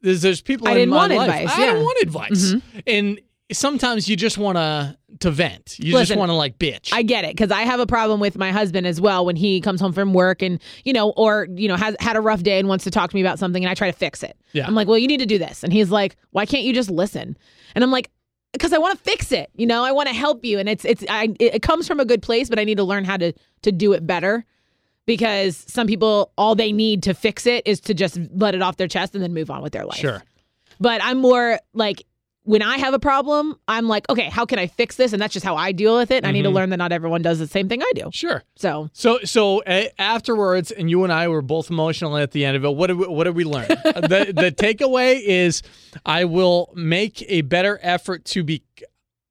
There's, 0.01 0.21
there's 0.21 0.41
people 0.41 0.67
I 0.67 0.71
in 0.71 0.77
didn't 0.77 0.89
my 0.91 0.97
want 0.97 1.13
life. 1.13 1.29
advice, 1.29 1.57
I 1.57 1.61
yeah. 1.61 1.67
Mm-hmm. 1.67 1.75
don't 1.75 1.83
want 1.83 2.01
advice, 2.01 2.55
and 2.87 3.21
sometimes 3.51 4.09
you 4.09 4.15
just 4.15 4.37
want 4.37 4.57
to 4.57 4.97
to 5.19 5.31
vent. 5.31 5.77
You 5.79 5.91
just 5.91 6.15
want 6.15 6.29
to 6.29 6.33
like 6.33 6.57
bitch. 6.57 6.91
I 6.91 7.03
get 7.03 7.23
it 7.23 7.35
because 7.35 7.51
I 7.51 7.61
have 7.61 7.79
a 7.79 7.85
problem 7.85 8.19
with 8.19 8.37
my 8.37 8.51
husband 8.51 8.87
as 8.87 8.99
well 8.99 9.25
when 9.25 9.35
he 9.35 9.61
comes 9.61 9.79
home 9.79 9.93
from 9.93 10.13
work 10.13 10.41
and 10.41 10.59
you 10.83 10.91
know, 10.93 11.11
or 11.11 11.47
you 11.55 11.67
know, 11.67 11.75
has 11.75 11.95
had 11.99 12.15
a 12.15 12.21
rough 12.21 12.41
day 12.43 12.59
and 12.59 12.67
wants 12.67 12.83
to 12.85 12.91
talk 12.91 13.11
to 13.11 13.15
me 13.15 13.21
about 13.21 13.39
something, 13.39 13.63
and 13.63 13.69
I 13.69 13.75
try 13.75 13.89
to 13.91 13.97
fix 13.97 14.23
it. 14.23 14.35
Yeah. 14.53 14.65
I'm 14.67 14.73
like, 14.75 14.87
well, 14.87 14.97
you 14.97 15.07
need 15.07 15.19
to 15.19 15.25
do 15.25 15.37
this, 15.37 15.63
and 15.63 15.71
he's 15.71 15.91
like, 15.91 16.15
why 16.31 16.45
can't 16.45 16.63
you 16.63 16.73
just 16.73 16.89
listen? 16.89 17.37
And 17.75 17.83
I'm 17.83 17.91
like, 17.91 18.09
because 18.53 18.71
I 18.71 18.77
want 18.77 18.97
to 18.97 19.03
fix 19.03 19.31
it. 19.31 19.49
You 19.55 19.67
know, 19.67 19.83
I 19.83 19.91
want 19.91 20.07
to 20.07 20.15
help 20.15 20.45
you, 20.45 20.59
and 20.59 20.69
it's 20.69 20.85
it's 20.85 21.03
I 21.09 21.35
it, 21.39 21.61
comes 21.61 21.87
from 21.87 21.99
a 21.99 22.05
good 22.05 22.21
place, 22.21 22.49
but 22.49 22.59
I 22.59 22.63
need 22.63 22.77
to 22.77 22.83
learn 22.83 23.03
how 23.03 23.17
to 23.17 23.33
to 23.63 23.71
do 23.71 23.93
it 23.93 24.07
better. 24.07 24.45
Because 25.05 25.57
some 25.67 25.85
people, 25.85 26.31
all 26.37 26.55
they 26.55 26.71
need 26.71 27.03
to 27.03 27.13
fix 27.13 27.45
it 27.45 27.67
is 27.67 27.81
to 27.81 27.93
just 27.93 28.17
let 28.33 28.55
it 28.55 28.61
off 28.61 28.77
their 28.77 28.87
chest 28.87 29.13
and 29.13 29.21
then 29.21 29.33
move 29.33 29.51
on 29.51 29.61
with 29.61 29.73
their 29.73 29.85
life. 29.85 29.97
sure. 29.97 30.23
But 30.79 31.03
I'm 31.03 31.17
more 31.17 31.59
like 31.73 32.05
when 32.45 32.61
I 32.61 32.77
have 32.77 32.93
a 32.93 32.99
problem, 32.99 33.55
I'm 33.67 33.87
like, 33.87 34.09
okay, 34.09 34.29
how 34.29 34.45
can 34.45 34.59
I 34.59 34.67
fix 34.67 34.97
this? 34.97 35.13
And 35.13 35.21
that's 35.21 35.33
just 35.33 35.45
how 35.45 35.55
I 35.55 35.71
deal 35.71 35.95
with 35.97 36.11
it. 36.11 36.17
And 36.17 36.27
I 36.27 36.31
need 36.31 36.41
to 36.43 36.49
Mhm. 36.49 36.53
learn 36.55 36.69
that 36.71 36.77
not 36.77 36.91
everyone 36.91 37.21
does 37.21 37.39
the 37.39 37.47
same 37.47 37.69
thing 37.69 37.81
I 37.81 37.91
do. 37.95 38.09
Sure. 38.11 38.43
So 38.57 38.89
So 38.93 39.19
so 39.23 39.61
afterwards, 39.97 40.71
and 40.71 40.89
you 40.89 41.03
and 41.03 41.13
I 41.13 41.27
were 41.27 41.41
both 41.41 41.69
emotional 41.69 42.17
at 42.17 42.31
the 42.31 42.45
end 42.45 42.57
of 42.57 42.65
it. 42.65 42.75
What 42.75 42.87
did 42.87 42.97
we, 42.97 43.07
what 43.07 43.23
did 43.25 43.35
we 43.35 43.43
learn? 43.43 43.67
the 43.67 44.33
the 44.35 44.51
takeaway 44.51 45.21
is 45.23 45.61
I 46.05 46.25
will 46.25 46.71
make 46.75 47.23
a 47.29 47.41
better 47.41 47.79
effort 47.81 48.25
to 48.25 48.43
be. 48.43 48.63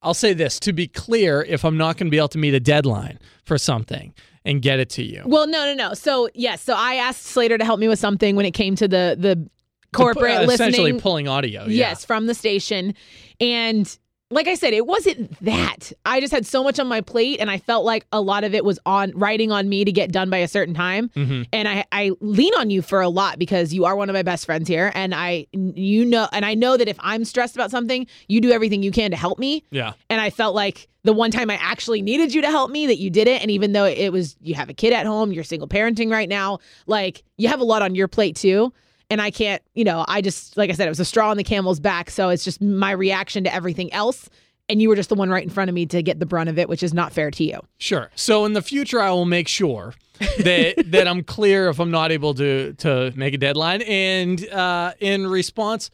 I'll 0.04 0.14
say 0.14 0.33
this 0.33 0.59
to 0.61 0.73
be 0.73 0.88
clear 0.88 1.42
if 1.42 1.64
I'm 1.64 1.76
not 1.76 1.97
going 1.97 2.09
to 2.09 2.11
be 2.11 2.16
able 2.19 2.28
to 2.28 2.38
meet 2.38 2.54
a 2.54 2.61
deadline 2.61 3.21
for 3.45 3.57
something 3.57 4.12
and 4.45 4.61
get 4.61 4.81
it 4.81 4.90
to 4.90 5.04
you. 5.04 5.23
Well, 5.25 5.47
no, 5.47 5.64
no, 5.64 5.75
no. 5.75 5.95
So 5.95 6.28
yes, 6.35 6.61
so 6.61 6.75
I 6.76 6.97
asked 6.97 7.23
Slater 7.23 7.57
to 7.57 7.64
help 7.64 7.78
me 7.78 7.87
with 7.87 8.00
something 8.00 8.35
when 8.35 8.45
it 8.45 8.50
came 8.52 8.75
to 8.76 8.88
the 8.88 9.16
the 9.19 9.49
corporate 9.92 10.49
Uh, 10.49 10.50
essentially 10.50 10.92
pulling 10.94 11.28
audio. 11.28 11.62
yeah. 11.64 11.88
Yes, 11.88 12.04
from 12.04 12.26
the 12.26 12.34
station, 12.34 12.94
and 13.40 13.99
like 14.30 14.49
I 14.49 14.54
said, 14.54 14.72
it 14.72 14.87
wasn't 14.87 15.38
that. 15.44 15.92
I 16.06 16.18
just 16.18 16.32
had 16.32 16.46
so 16.46 16.64
much 16.64 16.78
on 16.78 16.87
my 16.87 17.02
plate, 17.02 17.38
and 17.38 17.50
I 17.50 17.58
felt 17.58 17.84
like 17.84 18.06
a 18.12 18.20
lot 18.22 18.44
of 18.44 18.54
it 18.54 18.64
was 18.64 18.78
on 18.87 19.12
writing 19.14 19.52
on 19.52 19.68
me 19.68 19.84
to 19.84 19.92
get 19.92 20.11
done 20.11 20.30
by 20.30 20.38
a 20.38 20.49
certain 20.49 20.72
time. 20.75 21.11
Mhm. 21.14 21.46
And 21.52 21.68
I 21.68 21.84
I 21.92 22.12
lean 22.22 22.54
on 22.56 22.70
you 22.70 22.80
for 22.80 23.02
a 23.02 23.11
lot 23.11 23.38
because 23.38 23.75
you 23.75 23.84
are 23.84 23.94
one 23.94 24.08
of 24.08 24.14
my 24.14 24.22
best 24.22 24.46
friends 24.46 24.68
here, 24.68 24.90
and 24.94 25.14
I 25.14 25.49
you 25.52 26.06
know, 26.06 26.28
and 26.32 26.46
I 26.46 26.54
know 26.54 26.78
that 26.78 26.88
if 26.88 26.96
I'm 27.00 27.26
stressed 27.26 27.54
about 27.56 27.70
something, 27.70 28.06
you 28.26 28.40
do 28.40 28.52
everything 28.52 28.82
you 28.82 28.90
can 28.90 29.11
to 29.11 29.18
help 29.18 29.38
me. 29.38 29.64
Yeah. 29.70 29.92
And 30.08 30.18
I 30.18 30.30
felt 30.30 30.54
like 30.54 30.88
the 31.04 31.12
one 31.12 31.30
time 31.30 31.50
I 31.50 31.58
actually 31.61 32.00
needed 32.00 32.32
you 32.32 32.40
to 32.40 32.49
help 32.50 32.70
me 32.70 32.87
that 32.87 32.96
you 32.99 33.11
did 33.11 33.28
it. 33.28 33.42
And 33.42 33.50
even 33.50 33.72
though 33.72 33.84
it 33.87 34.11
was, 34.12 34.37
you 34.40 34.54
have 34.54 34.70
a 34.70 34.75
kid 34.75 34.92
at 34.94 35.04
home, 35.04 35.32
you're 35.32 35.42
single 35.44 35.68
parenting 35.68 36.11
right 36.11 36.28
now, 36.28 36.58
like 36.87 37.22
you 37.37 37.49
have 37.49 37.61
a 37.61 37.64
lot 37.64 37.82
on 37.82 37.94
your 37.94 38.08
plate 38.08 38.37
too. 38.37 38.72
And 39.12 39.21
I 39.21 39.31
can't, 39.31 39.61
you 39.75 39.85
know, 39.85 40.07
I 40.09 40.23
just, 40.23 40.57
like 40.57 40.71
I 40.71 40.73
said, 40.73 40.87
it 40.87 40.90
was 40.90 40.99
a 40.99 41.04
straw 41.04 41.28
on 41.31 41.37
the 41.37 41.45
camel's 41.45 41.81
back. 41.81 42.09
So 42.09 42.31
it's 42.31 42.45
just 42.45 42.62
my 42.62 42.92
reaction 42.92 43.45
to 43.45 43.54
everything 43.54 43.92
else. 43.92 44.31
And 44.71 44.81
you 44.81 44.88
were 44.88 44.97
just 44.97 45.11
the 45.11 45.14
one 45.14 45.28
right 45.28 45.42
in 45.42 45.50
front 45.50 45.69
of 45.69 45.75
me 45.75 45.85
to 45.85 46.02
get 46.02 46.19
the 46.19 46.25
brunt 46.25 46.49
of 46.49 46.59
it, 46.59 46.66
which 46.66 46.83
is 46.83 46.95
not 46.95 47.12
fair 47.12 47.31
to 47.31 47.45
you. 47.45 47.61
Sure. 47.76 48.11
So 48.14 48.47
in 48.47 48.54
the 48.54 48.62
future, 48.62 49.02
I 49.02 49.11
will 49.11 49.26
make 49.26 49.49
sure 49.49 49.92
that 50.38 50.83
that 50.87 51.07
I'm 51.07 51.23
clear 51.25 51.69
if 51.69 51.78
I'm 51.78 51.90
not 51.90 52.11
able 52.11 52.33
to 52.33 52.73
to 52.78 53.12
make 53.14 53.35
a 53.35 53.38
deadline. 53.38 53.83
And 53.83 54.49
uh, 54.49 54.95
in 54.99 55.26
response, 55.26 55.90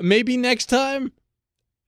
maybe 0.00 0.36
next 0.36 0.66
time, 0.66 1.10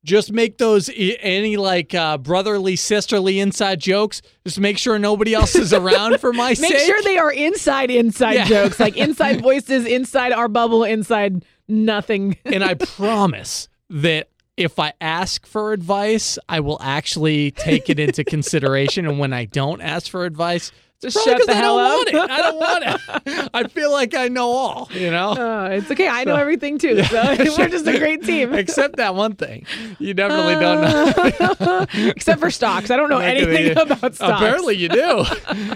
just 0.04 0.30
make 0.32 0.58
those 0.58 0.90
any 0.94 1.56
like 1.56 1.94
uh, 1.94 2.18
brotherly, 2.18 2.76
sisterly 2.76 3.40
inside 3.40 3.80
jokes. 3.80 4.22
Just 4.46 4.60
make 4.60 4.78
sure 4.78 4.98
nobody 4.98 5.34
else 5.34 5.56
is 5.56 5.72
around 5.72 6.20
for 6.20 6.32
my 6.32 6.50
Make 6.50 6.58
sake. 6.58 6.70
Make 6.72 6.86
sure 6.86 7.02
they 7.02 7.18
are 7.18 7.32
inside, 7.32 7.90
inside 7.90 8.34
Yeah. 8.34 8.44
jokes, 8.44 8.78
like 8.78 8.96
inside 8.98 9.40
voices, 9.42 9.86
inside 9.86 10.32
our 10.32 10.48
bubble, 10.48 10.84
inside 10.84 11.44
nothing. 11.68 12.36
and 12.44 12.62
I 12.62 12.74
promise 12.74 13.68
that 13.90 14.28
if 14.56 14.78
I 14.78 14.92
ask 15.00 15.46
for 15.46 15.72
advice, 15.72 16.38
I 16.48 16.60
will 16.60 16.78
actually 16.80 17.50
take 17.50 17.90
it 17.90 17.98
into 17.98 18.22
consideration. 18.22 19.06
And 19.06 19.18
when 19.18 19.32
I 19.32 19.46
don't 19.46 19.80
ask 19.80 20.08
for 20.10 20.24
advice, 20.24 20.70
Just 21.04 21.16
probably 21.16 21.32
shut 21.38 21.46
the 21.46 21.52
I 21.52 21.56
hell 21.56 21.76
don't 21.76 21.86
up. 21.86 21.96
want 21.96 22.08
it. 22.08 22.30
I 22.30 22.42
don't 22.42 22.56
want 22.58 22.84
it. 23.36 23.50
I 23.54 23.68
feel 23.68 23.92
like 23.92 24.14
I 24.14 24.28
know 24.28 24.48
all, 24.50 24.88
you 24.92 25.10
know? 25.10 25.30
Uh, 25.32 25.68
it's 25.72 25.90
okay. 25.90 26.08
I 26.08 26.24
know 26.24 26.36
everything 26.36 26.78
too. 26.78 27.02
So 27.04 27.22
we're 27.58 27.68
just 27.68 27.86
a 27.86 27.98
great 27.98 28.22
team. 28.24 28.54
Except 28.54 28.96
that 28.96 29.14
one 29.14 29.34
thing. 29.34 29.66
You 29.98 30.14
definitely 30.14 30.54
don't 30.54 30.80
know. 30.80 31.86
Except 32.10 32.40
for 32.40 32.50
stocks. 32.50 32.90
I 32.90 32.96
don't 32.96 33.08
know 33.08 33.18
Not 33.18 33.34
gonna 33.36 33.46
anything 33.52 33.78
about 33.78 34.14
stocks. 34.14 34.20
Apparently 34.20 34.76
you 34.76 34.88
do. 34.88 35.24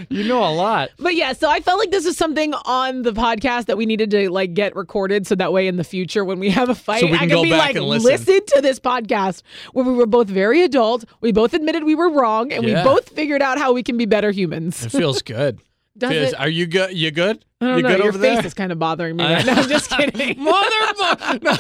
You 0.09 0.25
know 0.25 0.43
a 0.43 0.53
lot. 0.55 0.91
But 0.99 1.15
yeah, 1.15 1.33
so 1.33 1.49
I 1.49 1.61
felt 1.61 1.79
like 1.79 1.91
this 1.91 2.07
is 2.07 2.17
something 2.17 2.55
on 2.65 3.03
the 3.03 3.13
podcast 3.13 3.67
that 3.67 3.77
we 3.77 3.87
needed 3.87 4.11
to 4.13 4.31
like 4.31 4.55
get 4.55 4.75
recorded 4.75 5.27
so 5.27 5.35
that 5.35 5.53
way 5.53 5.67
in 5.69 5.77
the 5.77 5.85
future 5.85 6.25
when 6.25 6.39
we 6.39 6.51
have 6.51 6.69
a 6.69 6.75
fight, 6.75 7.01
So 7.01 7.07
we 7.07 7.15
I 7.15 7.19
can 7.19 7.29
can 7.31 7.43
be 7.43 7.51
back 7.51 7.61
like, 7.61 7.77
and 7.77 7.85
listen. 7.85 8.41
to 8.47 8.61
this 8.63 8.79
podcast 8.81 9.43
where 9.73 9.85
we 9.85 9.93
were 9.93 10.07
both 10.07 10.29
very 10.29 10.63
adult. 10.63 11.05
We 11.21 11.33
both 11.33 11.55
admitted 11.55 11.85
we 11.85 11.95
were 11.95 12.11
wrong 12.11 12.53
and 12.53 12.65
Yeah. 12.65 12.83
we 12.83 12.89
both 12.89 13.09
figured 13.11 13.43
out 13.43 13.59
how 13.59 13.73
we 13.73 13.83
can 13.83 13.97
be 13.97 14.07
better 14.07 14.31
humans. 14.31 14.85
It 14.85 14.91
feels 14.93 15.18
good. 15.23 15.61
Does 15.97 16.11
Feels- 16.11 16.33
it? 16.33 16.41
Are 16.41 16.49
you 16.49 16.67
good? 16.67 16.97
You 16.97 17.11
good? 17.11 17.45
I 17.61 17.67
don't 17.67 17.77
you 17.79 17.83
know. 17.83 17.89
good 17.89 17.99
Your 17.99 18.09
over 18.11 18.19
face 18.19 18.37
there? 18.39 18.47
is 18.47 18.55
kind 18.55 18.71
of 18.71 18.79
bothering 18.79 19.17
me 19.17 19.25
right 19.25 19.45
now. 19.45 19.55
I'm 19.61 19.69
just 19.69 19.91
kidding. 19.97 20.37
Motherfucker. 20.47 21.59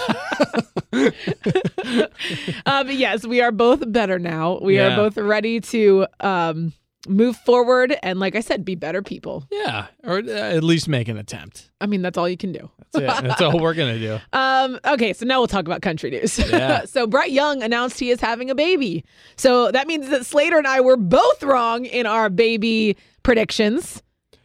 uh, 2.66 2.84
but 2.84 2.94
yes, 2.94 3.26
we 3.26 3.40
are 3.40 3.50
both 3.52 3.90
better 3.90 4.18
now. 4.18 4.58
We 4.62 4.76
Yeah. 4.76 4.92
are 4.92 4.96
both 4.96 5.16
ready 5.16 5.60
to 5.60 6.06
um, 6.20 6.72
move 7.08 7.36
forward 7.36 7.96
and, 8.02 8.20
like 8.20 8.36
I 8.36 8.40
said, 8.40 8.64
be 8.64 8.74
better 8.74 9.02
people. 9.02 9.46
yeah, 9.50 9.86
or 10.04 10.18
uh, 10.18 10.28
at 10.30 10.62
least 10.62 10.88
make 10.88 11.08
an 11.08 11.16
attempt. 11.16 11.70
I 11.80 11.86
mean, 11.86 12.02
that's 12.02 12.16
all 12.18 12.28
you 12.28 12.36
can 12.36 12.52
do. 12.52 12.70
That's 12.92 13.20
it. 13.20 13.24
That's 13.28 13.42
all 13.42 13.58
we're 13.58 13.74
gonna 13.74 13.98
do. 13.98 14.18
Um, 14.32 14.78
okay, 14.84 15.12
so 15.12 15.26
now 15.26 15.40
we'll 15.40 15.46
talk 15.48 15.66
about 15.66 15.82
country 15.82 16.10
news. 16.10 16.38
Yeah. 16.38 16.84
so 16.84 17.06
Brett 17.06 17.30
Young 17.30 17.62
announced 17.62 17.98
he 18.00 18.10
is 18.10 18.20
having 18.20 18.50
a 18.50 18.54
baby. 18.54 19.04
So 19.36 19.70
that 19.70 19.86
means 19.86 20.08
that 20.10 20.24
Slater 20.26 20.58
and 20.58 20.66
I 20.66 20.80
were 20.80 20.96
both 20.96 21.42
wrong 21.42 21.84
in 21.84 22.06
our 22.06 22.28
baby 22.30 22.96
predictions. 23.22 24.02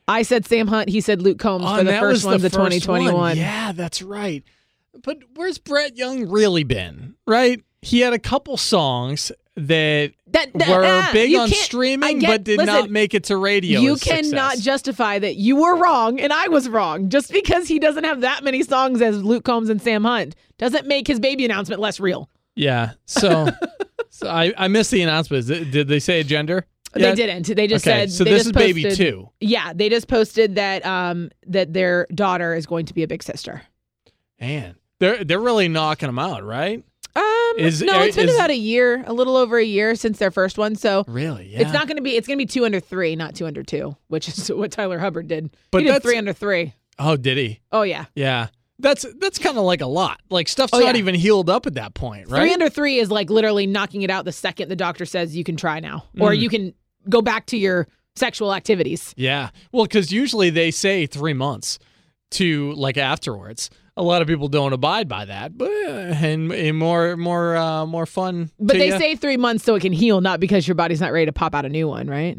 I 0.07 0.23
said 0.23 0.45
Sam 0.45 0.67
Hunt, 0.67 0.89
he 0.89 0.99
said 1.01 1.21
Luke 1.21 1.39
Combs 1.39 1.63
Oh, 1.65 1.77
for 1.77 1.83
the 1.83 1.93
first 1.93 2.25
was 2.25 2.25
ones 2.25 2.41
the 2.41 2.47
of 2.47 2.51
2021. 2.53 3.13
one. 3.13 3.37
Yeah, 3.37 3.71
that's 3.71 4.01
right. 4.01 4.43
But 5.01 5.19
where's 5.35 5.57
Brett 5.57 5.95
Young 5.97 6.29
really 6.29 6.63
been? 6.63 7.15
Right? 7.25 7.61
He 7.81 8.01
had 8.01 8.13
a 8.13 8.19
couple 8.19 8.57
songs 8.57 9.31
that 9.55 10.11
That, 10.33 10.51
that- 10.55 10.69
were 10.69 10.83
ah, 10.85 11.09
big 11.13 11.35
on 11.35 11.47
streaming, 11.49 12.19
get- 12.19 12.27
but 12.27 12.43
did 12.43 12.65
not 12.65 12.89
make 12.89 13.13
it 13.13 13.23
to 13.25 13.37
radio. 13.37 13.79
You 13.79 13.95
cannot 13.95 14.57
justify 14.57 15.19
that 15.19 15.35
you 15.35 15.55
were 15.55 15.75
wrong 15.77 16.19
and 16.19 16.33
I 16.33 16.47
was 16.49 16.67
wrong 16.67 17.09
just 17.09 17.31
because 17.31 17.67
he 17.67 17.79
doesn't 17.79 18.03
have 18.03 18.21
that 18.21 18.43
many 18.43 18.63
songs 18.63 19.01
as 19.01 19.23
Luke 19.23 19.45
Combs 19.45 19.69
and 19.69 19.81
Sam 19.81 20.03
Hunt 20.03 20.35
doesn't 20.57 20.87
make 20.87 21.07
his 21.07 21.19
baby 21.19 21.45
announcement 21.45 21.79
less 21.81 21.99
real. 21.99 22.29
Yeah. 22.55 22.91
So, 23.05 23.47
so 24.09 24.27
I, 24.27 24.53
I 24.57 24.67
missed 24.67 24.91
the 24.91 25.01
announcement. 25.01 25.47
Did 25.47 25.87
they 25.87 25.99
say 25.99 26.19
a 26.19 26.23
gender? 26.23 26.65
They 26.93 27.15
didn't. 27.15 27.47
They 27.47 27.65
just 27.65 27.87
Okay, 27.87 28.01
said 28.01 28.11
so 28.11 28.23
they 28.23 28.31
this 28.31 28.43
just 28.43 28.55
is 28.55 28.61
baby 28.61 28.83
two. 28.95 29.29
Yeah, 29.39 29.73
they 29.73 29.89
just 29.89 30.07
posted 30.07 30.55
that 30.55 30.85
um 30.85 31.31
that 31.47 31.73
their 31.73 32.05
daughter 32.13 32.53
is 32.53 32.65
going 32.67 32.85
to 32.85 32.93
be 32.93 33.01
a 33.01 33.07
big 33.07 33.23
sister. 33.23 33.63
Man, 34.39 34.75
they're 34.99 35.23
they're 35.23 35.39
really 35.39 35.67
knocking 35.67 36.07
them 36.07 36.19
out, 36.19 36.43
right? 36.43 36.83
Um, 37.15 37.53
Is- 37.59 37.81
no, 37.81 38.01
it's 38.01 38.15
been 38.15 38.29
is- 38.29 38.35
about 38.35 38.49
a 38.49 38.55
year, 38.55 39.03
a 39.05 39.13
little 39.13 39.37
over 39.37 39.57
a 39.57 39.63
year 39.63 39.95
since 39.95 40.17
their 40.17 40.31
first 40.31 40.57
one. 40.57 40.75
So 40.75 41.03
Really? 41.07 41.49
Yeah. 41.49 41.61
it's 41.61 41.73
not 41.73 41.87
going 41.87 41.97
to 41.97 42.03
be. 42.03 42.15
It's 42.17 42.25
going 42.27 42.37
to 42.39 42.41
be 42.43 42.47
two 42.47 42.65
under 42.65 42.79
three, 42.79 43.15
not 43.15 43.35
two 43.35 43.45
under 43.45 43.61
two, 43.63 43.95
which 44.07 44.27
is 44.27 44.47
what 44.51 44.71
Tyler 44.71 44.97
Hubbard 44.99 45.27
did. 45.27 45.55
But 45.71 45.83
he 45.83 45.87
did 45.87 46.01
three 46.01 46.17
under 46.17 46.33
three. 46.33 46.73
Oh, 46.99 47.15
did 47.15 47.37
he? 47.37 47.59
Oh 47.71 47.81
yeah, 47.83 48.05
Yeah. 48.15 48.47
That's 48.79 49.05
that's 49.19 49.37
kind 49.37 49.57
of 49.57 49.63
like 49.63 49.81
a 49.81 49.85
lot. 49.87 50.19
Like 50.31 50.47
stuff's 50.47 50.73
Oh, 50.73 50.79
not 50.79 50.95
yeah. 50.95 50.99
even 50.99 51.13
healed 51.15 51.49
up 51.49 51.67
at 51.67 51.75
that 51.75 51.93
point, 51.93 52.27
right? 52.29 52.41
three 52.41 52.53
under 52.53 52.69
three 52.69 52.97
is 52.97 53.11
like 53.11 53.29
literally 53.29 53.67
knocking 53.67 54.01
it 54.01 54.09
out 54.09 54.25
the 54.25 54.31
second 54.31 54.67
the 54.69 54.75
doctor 54.75 55.05
says 55.05 55.35
you 55.37 55.43
can 55.43 55.55
try 55.55 55.79
now, 55.79 56.05
or 56.19 56.31
Mm. 56.31 56.39
you 56.39 56.49
can 56.49 56.73
go 57.07 57.21
back 57.21 57.45
to 57.47 57.57
your 57.57 57.87
sexual 58.15 58.53
activities. 58.53 59.13
Yeah. 59.15 59.49
Well, 59.71 59.85
because 59.85 60.11
usually 60.11 60.49
they 60.49 60.71
say 60.71 61.05
three 61.05 61.33
months 61.33 61.77
to 62.31 62.73
like 62.73 62.97
afterwards. 62.97 63.69
A 63.95 64.01
lot 64.01 64.21
of 64.23 64.27
people 64.27 64.47
don't 64.47 64.73
abide 64.73 65.07
by 65.07 65.25
that, 65.25 65.55
but 65.55 65.69
uh, 65.69 65.89
and, 66.19 66.51
and 66.51 66.77
more 66.77 67.15
more 67.15 67.55
uh, 67.55 67.85
more 67.85 68.05
fun. 68.07 68.49
But 68.59 68.77
they 68.77 68.89
ya. 68.89 68.97
say 68.97 69.15
three 69.15 69.37
months 69.37 69.63
so 69.63 69.75
it 69.75 69.81
can 69.81 69.93
heal, 69.93 70.19
not 70.19 70.39
because 70.39 70.67
your 70.67 70.73
body's 70.75 70.99
not 70.99 71.11
ready 71.11 71.27
to 71.27 71.33
pop 71.33 71.53
out 71.53 71.63
a 71.65 71.69
new 71.69 71.87
one, 71.87 72.07
right? 72.07 72.37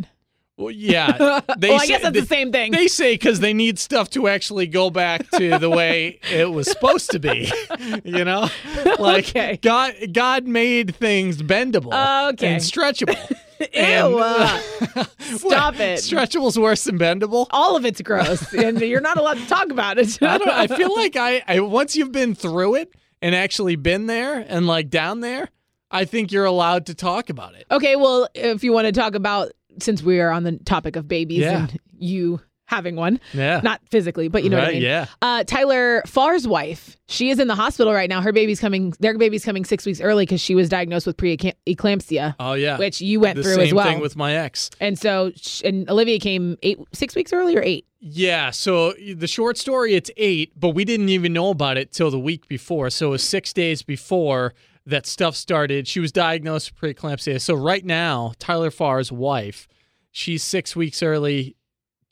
well, 0.56 0.70
yeah. 0.70 1.40
They 1.58 1.68
well, 1.70 1.80
I 1.80 1.84
say, 1.84 1.88
guess 1.88 2.02
that's 2.02 2.14
they, 2.14 2.20
the 2.20 2.26
same 2.26 2.52
thing. 2.52 2.73
They 2.73 2.88
say 2.88 3.14
because 3.14 3.40
they 3.40 3.52
need 3.52 3.78
stuff 3.78 4.11
to 4.11 4.28
actually 4.28 4.66
go 4.66 4.90
back 4.90 5.28
to 5.30 5.58
the 5.58 5.70
way 5.70 6.20
it 6.32 6.50
was 6.50 6.68
supposed 6.70 7.11
to 7.11 7.18
be. 7.18 7.50
You 8.04 8.25
know, 8.25 8.49
like 8.99 9.28
Okay. 9.28 9.58
God 9.62 9.94
God 10.12 10.46
made 10.46 10.94
things 10.96 11.42
bendable 11.42 11.92
Okay. 12.32 12.54
and 12.54 12.62
stretchable. 12.62 13.16
Ew. 13.61 13.66
And- 13.73 14.14
uh, 14.14 15.04
stop 15.20 15.78
it. 15.80 16.00
Stretchable's 16.00 16.58
worse 16.58 16.84
than 16.84 16.99
bendable. 16.99 17.46
All 17.50 17.76
of 17.76 17.84
it's 17.84 18.00
gross, 18.02 18.52
and 18.54 18.80
you're 18.80 19.00
not 19.00 19.16
allowed 19.18 19.38
to 19.38 19.46
talk 19.46 19.70
about 19.70 19.99
it. 19.99 20.20
I 20.23 20.38
don't. 20.38 20.49
I 20.49 20.66
feel 20.66 20.94
like 20.94 21.16
I, 21.16 21.42
I 21.46 21.61
once 21.61 21.96
you've 21.96 22.12
been 22.12 22.34
through 22.34 22.76
it 22.76 22.92
and 23.23 23.34
actually 23.34 23.76
been 23.76 24.06
there 24.06 24.44
and 24.49 24.66
like 24.66 24.90
down 24.90 25.20
there, 25.20 25.49
I 25.90 26.04
think 26.04 26.32
you're 26.32 26.44
allowed 26.44 26.87
to 26.87 26.94
talk 26.94 27.30
about 27.30 27.54
it. 27.54 27.66
Okay, 27.70 27.96
well, 27.96 28.28
if 28.34 28.64
you 28.64 28.73
want 28.73 28.87
to 28.87 28.92
talk 28.92 29.14
about 29.14 29.52
since 29.80 30.02
we 30.02 30.20
are 30.20 30.30
on 30.30 30.44
the 30.44 30.52
topic 30.58 30.96
of 30.96 31.08
babies 31.08 31.38
Yeah. 31.40 31.61
and 31.64 31.80
you 31.99 32.40
having 32.66 32.97
one. 32.97 33.21
Yeah. 33.33 33.61
Not 33.62 33.80
physically, 33.90 34.28
but 34.28 34.42
you 34.42 34.50
know 34.50 34.59
what 34.59 34.68
I 34.68 34.73
mean. 34.73 34.83
yeah. 34.83 35.06
Uh, 35.21 35.44
Tyler 35.44 36.02
Farr's 36.06 36.49
wife, 36.49 36.97
she 37.09 37.28
is 37.30 37.38
in 37.38 37.47
the 37.49 37.54
hospital 37.54 37.92
right 37.92 38.09
now. 38.09 38.21
Her 38.23 38.33
baby's 38.33 38.59
coming. 38.61 38.94
Their 39.00 39.16
baby's 39.18 39.44
coming 39.44 39.64
six 39.64 39.85
weeks 39.85 40.00
early 40.00 40.25
because 40.25 40.40
she 40.40 40.54
was 40.54 40.68
diagnosed 40.68 41.06
with 41.06 41.16
preeclampsia, 41.16 42.35
Oh 42.40 42.54
yeah. 42.54 42.78
which 42.78 43.00
you 43.00 43.21
went 43.21 43.37
the 43.37 43.42
through 43.42 43.59
as 43.62 43.75
well. 43.75 43.87
thing 43.87 44.00
with 44.00 44.16
my 44.16 44.35
ex. 44.35 44.71
and 44.80 44.99
so, 44.99 45.30
and 45.64 45.88
Olivia 45.90 46.18
came 46.18 46.56
eight, 46.62 46.78
six 46.92 47.14
weeks 47.14 47.33
early 47.33 47.56
or 47.56 47.62
eight. 47.62 47.87
Yeah, 48.00 48.50
so 48.50 48.92
the 48.92 49.26
short 49.26 49.56
story 49.56 49.94
it's 49.94 50.11
8, 50.18 50.52
but 50.61 50.71
we 50.71 50.85
didn't 50.85 51.09
even 51.09 51.33
know 51.33 51.49
about 51.50 51.78
it 51.78 51.90
till 51.90 52.11
the 52.11 52.18
week 52.18 52.47
before. 52.49 52.90
So 52.90 53.09
it 53.09 53.11
was 53.11 53.23
6 53.26 53.52
days 53.54 53.83
before 53.83 54.52
that 54.85 55.06
stuff 55.06 55.35
started. 55.35 55.88
She 55.88 56.00
was 56.00 56.12
diagnosed 56.12 56.73
with 56.78 56.97
preeclampsia. 56.97 57.40
So 57.40 57.54
right 57.54 57.83
now, 57.85 58.35
Tyler 58.38 58.71
Farr's 58.71 59.11
wife, 59.11 59.66
she's 60.11 60.42
6 60.44 60.76
weeks 60.76 61.02
early 61.02 61.56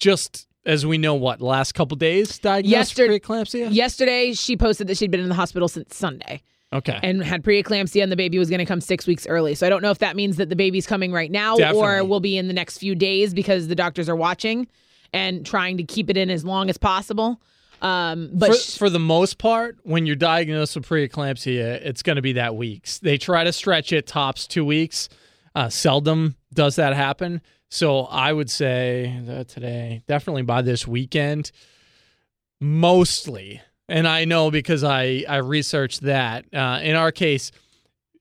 just 0.02 0.48
as 0.66 0.84
we 0.84 0.98
know 0.98 1.14
what, 1.14 1.40
last 1.40 1.72
couple 1.72 1.96
days 1.96 2.38
diagnosed 2.38 2.98
Yester- 2.98 3.08
preeclampsia? 3.08 3.72
Yesterday, 3.72 4.32
she 4.32 4.56
posted 4.56 4.88
that 4.88 4.96
she'd 4.96 5.10
been 5.10 5.20
in 5.20 5.28
the 5.28 5.34
hospital 5.34 5.68
since 5.68 5.96
Sunday. 5.96 6.42
Okay. 6.74 6.98
and 7.02 7.22
had 7.22 7.44
preeclampsia, 7.44 8.02
and 8.02 8.10
the 8.10 8.16
baby 8.16 8.38
was 8.38 8.48
going 8.48 8.58
to 8.58 8.64
come 8.64 8.80
six 8.80 9.06
weeks 9.06 9.26
early. 9.26 9.54
So 9.54 9.66
I 9.66 9.68
don't 9.68 9.82
know 9.82 9.90
if 9.90 9.98
that 9.98 10.16
means 10.16 10.38
that 10.38 10.48
the 10.48 10.56
baby's 10.56 10.86
coming 10.86 11.12
right 11.12 11.30
now 11.30 11.54
or 11.74 12.02
will 12.02 12.18
be 12.18 12.38
in 12.38 12.46
the 12.48 12.54
next 12.54 12.78
few 12.78 12.94
days 12.94 13.34
because 13.34 13.68
the 13.68 13.74
doctors 13.74 14.08
are 14.08 14.16
watching 14.16 14.66
and 15.12 15.44
trying 15.44 15.76
to 15.76 15.82
keep 15.84 16.08
it 16.08 16.16
in 16.16 16.30
as 16.30 16.46
long 16.46 16.70
as 16.70 16.78
possible. 16.78 17.42
Um, 17.82 18.30
but 18.32 18.52
for, 18.52 18.56
sh- 18.56 18.78
for 18.78 18.88
the 18.88 18.98
most 18.98 19.36
part, 19.36 19.76
when 19.82 20.06
you're 20.06 20.16
diagnosed 20.16 20.74
with 20.74 20.88
preeclampsia, 20.88 21.84
it's 21.84 22.02
going 22.02 22.16
to 22.16 22.22
be 22.22 22.32
that 22.32 22.54
weeks. 22.54 23.00
They 23.00 23.18
try 23.18 23.44
to 23.44 23.52
stretch 23.52 23.92
it 23.92 24.06
tops 24.06 24.46
two 24.46 24.64
weeks. 24.64 25.10
Uh, 25.54 25.68
seldom 25.68 26.36
does 26.54 26.76
that 26.76 26.94
happen. 26.94 27.42
So 27.72 28.02
I 28.02 28.34
would 28.34 28.50
say 28.50 29.18
that 29.24 29.48
today, 29.48 30.02
definitely 30.06 30.42
by 30.42 30.60
this 30.60 30.86
weekend, 30.86 31.52
mostly. 32.60 33.62
And 33.88 34.06
I 34.06 34.26
know 34.26 34.50
because 34.50 34.84
I 34.84 35.24
I 35.26 35.36
researched 35.36 36.02
that. 36.02 36.44
Uh, 36.52 36.80
in 36.82 36.96
our 36.96 37.10
case, 37.10 37.50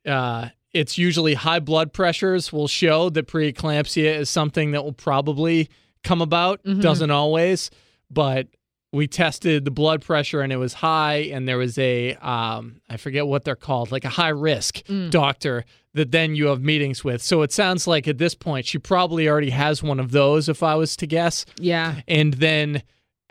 uh, 0.06 0.48
it's 0.74 0.98
usually 0.98 1.34
high 1.34 1.60
blood 1.60 1.92
pressures 1.92 2.54
will 2.54 2.70
show 2.70 3.10
that 3.10 3.28
preeclampsia 3.28 4.20
is 4.20 4.30
something 4.30 4.72
that 4.72 4.86
will 4.86 4.94
probably 4.94 5.70
come 6.02 6.22
about. 6.22 6.62
Doesn't 6.64 7.12
always, 7.12 7.72
but 8.10 8.48
we 8.94 9.08
tested 9.08 9.64
the 9.66 9.72
blood 9.72 10.02
pressure 10.02 10.42
and 10.42 10.52
it 10.52 10.58
was 10.58 10.74
high, 10.74 11.30
and 11.34 11.48
there 11.48 11.58
was 11.58 11.78
a 11.78 12.16
um, 12.16 12.82
I 12.90 12.98
forget 12.98 13.26
what 13.28 13.44
they're 13.46 13.56
called, 13.56 13.92
like 13.92 14.06
a 14.06 14.10
high 14.10 14.30
risk 14.30 14.82
doctor 15.10 15.64
that 15.94 16.12
then 16.12 16.36
you 16.36 16.48
have 16.48 16.62
meetings 16.62 17.04
with. 17.04 17.22
So 17.22 17.42
it 17.42 17.52
sounds 17.52 17.86
like 17.88 18.08
at 18.08 18.18
this 18.18 18.34
point 18.36 18.66
she 18.66 18.78
probably 18.80 19.28
already 19.30 19.50
has 19.52 19.82
one 19.84 20.00
of 20.00 20.12
those, 20.12 20.48
if 20.50 20.62
I 20.64 20.76
was 20.76 20.96
to 20.98 21.08
guess 21.08 21.46
yeah, 21.58 22.02
and 22.08 22.34
then 22.36 22.84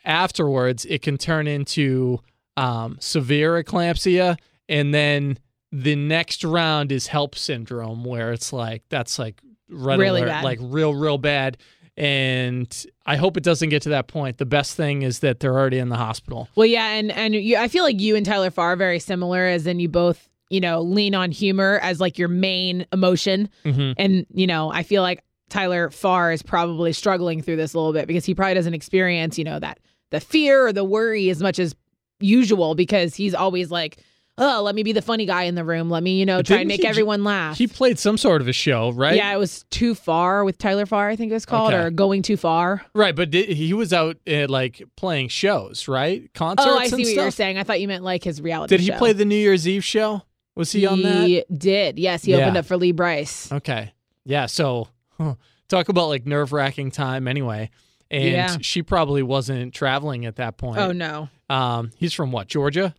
afterwards 0.05 0.85
it 0.87 1.03
can 1.03 1.19
turn 1.19 1.47
into 1.47 2.21
um, 2.57 2.97
severe 3.01 3.63
eclampsia 3.63 4.37
and 4.69 4.93
then 4.95 5.39
the 5.73 5.95
next 5.95 6.43
round 6.43 6.91
is 6.91 7.07
HELLP 7.09 7.35
syndrome 7.37 8.05
where 8.05 8.33
it's 8.33 8.53
like 8.53 8.83
that's 8.89 9.19
like 9.19 9.41
Really 9.69 10.23
alert, 10.23 10.27
bad. 10.29 10.45
like 10.45 10.59
real 10.61 10.95
real 10.95 11.17
bad 11.19 11.57
and 11.97 12.87
i 13.07 13.17
hope 13.17 13.37
it 13.37 13.43
doesn't 13.43 13.69
get 13.69 13.83
to 13.83 13.89
that 13.91 14.07
point 14.09 14.39
the 14.39 14.47
best 14.47 14.77
thing 14.77 15.03
is 15.03 15.19
that 15.21 15.41
they're 15.41 15.59
already 15.59 15.79
in 15.79 15.89
the 15.89 15.97
hospital 15.97 16.49
well, 16.55 16.67
yeah, 16.67 16.89
and 16.95 17.11
and 17.13 17.35
you, 17.35 17.57
I 17.57 17.69
feel 17.69 17.85
like 17.85 18.01
you 18.01 18.17
and 18.17 18.25
Tyler 18.25 18.51
Farr 18.51 18.73
are 18.73 18.77
very 18.77 18.99
similar, 18.99 19.45
as 19.47 19.67
in 19.67 19.81
you 19.81 19.89
both 19.89 20.29
you 20.49 20.61
know 20.61 20.81
lean 20.81 21.15
on 21.15 21.31
humor 21.31 21.79
as 21.83 22.01
like 22.01 22.19
your 22.19 22.29
main 22.29 22.87
emotion, 22.93 23.49
Mhm. 23.65 23.95
and 23.99 24.27
you 24.33 24.47
know 24.47 24.71
I 24.73 24.83
feel 24.83 25.03
like 25.03 25.23
Tyler 25.49 25.91
Farr 25.91 26.33
is 26.33 26.43
probably 26.43 26.93
struggling 26.93 27.43
through 27.43 27.57
this 27.57 27.75
a 27.75 27.79
little 27.79 27.93
bit 27.93 28.07
because 28.07 28.25
he 28.25 28.35
probably 28.35 28.55
doesn't 28.55 28.75
experience 28.75 29.39
you 29.39 29.45
know 29.45 29.59
that 29.59 29.79
the 30.11 30.21
fear 30.21 30.67
or 30.67 30.73
the 30.73 30.85
worry 30.85 31.31
as 31.31 31.41
much 31.43 31.59
as 31.59 31.75
usual 32.21 32.75
because 32.75 33.15
he's 33.15 33.35
always 33.35 33.71
like. 33.71 33.99
Oh, 34.39 34.63
let 34.63 34.75
me 34.75 34.83
be 34.83 34.93
the 34.93 35.03
funny 35.03 35.27
guy 35.27 35.43
in 35.43 35.55
the 35.55 35.65
room. 35.65 35.91
Let 35.91 36.03
me, 36.03 36.19
you 36.19 36.25
know, 36.25 36.39
But 36.39 36.47
try 36.47 36.59
and 36.61 36.69
make 36.69 36.79
he 36.79 36.85
j- 36.85 36.89
everyone 36.89 37.25
laugh. 37.25 37.59
he 37.59 37.67
played 37.67 37.99
some 37.99 38.17
sort 38.17 38.41
of 38.41 38.49
a 38.49 38.53
show 38.55 38.91
right 38.93 39.15
Yeah, 39.17 39.35
it 39.35 39.39
was 39.39 39.65
Too 39.71 39.95
Far 39.95 40.45
with 40.45 40.57
Tyler 40.57 40.87
Farr, 40.87 41.11
I 41.11 41.17
think 41.17 41.31
it 41.31 41.35
was 41.35 41.45
called, 41.45 41.75
Okay. 41.75 41.83
or 41.83 41.91
Going 41.91 42.23
Too 42.23 42.39
Far. 42.39 42.83
right 42.95 43.15
but 43.15 43.31
did, 43.31 43.51
he 43.51 43.75
was 43.75 43.93
out 43.93 44.17
uh, 44.27 44.47
like 44.49 44.83
playing 44.97 45.29
shows 45.29 45.89
right 45.89 46.33
concerts 46.33 46.67
Oh, 46.67 46.79
I 46.79 46.87
see 46.87 46.97
what 46.97 47.07
stuff 47.07 47.15
you're 47.17 47.31
saying. 47.33 47.59
I 47.59 47.65
thought 47.65 47.81
you 47.83 47.89
meant 47.89 48.03
like 48.05 48.25
his 48.25 48.41
reality 48.41 48.77
did 48.77 48.81
he 48.81 48.87
show. 48.93 48.97
play 48.99 49.13
the 49.13 49.27
new 49.27 49.37
year's 49.37 49.69
eve 49.69 49.85
show 49.85 50.23
was 50.57 50.73
he, 50.73 50.87
on 50.87 51.03
that 51.03 51.27
He 51.27 51.45
did. 51.55 51.99
Yes, 51.99 52.25
he 52.25 52.35
opened 52.35 52.57
up 52.57 52.65
for 52.65 52.77
Lee 52.79 52.93
Brice. 52.93 53.53
Okay. 53.53 53.93
Yeah. 54.25 54.47
So 54.47 54.89
huh, 55.19 55.35
talk 55.69 55.89
about 55.91 56.09
like 56.09 56.25
nerve 56.27 56.53
wracking 56.55 56.91
time 56.93 57.29
anyway. 57.29 57.69
And 58.11 58.25
Yeah. 58.25 58.57
she 58.63 58.83
probably 58.83 59.23
wasn't 59.23 59.75
traveling 59.75 60.25
at 60.27 60.37
that 60.37 60.57
point. 60.57 60.79
Oh 60.79 60.93
no. 60.93 61.29
Um, 61.51 61.91
he's 61.97 62.13
from 62.15 62.33
what, 62.33 62.49
Georgia? 62.49 62.95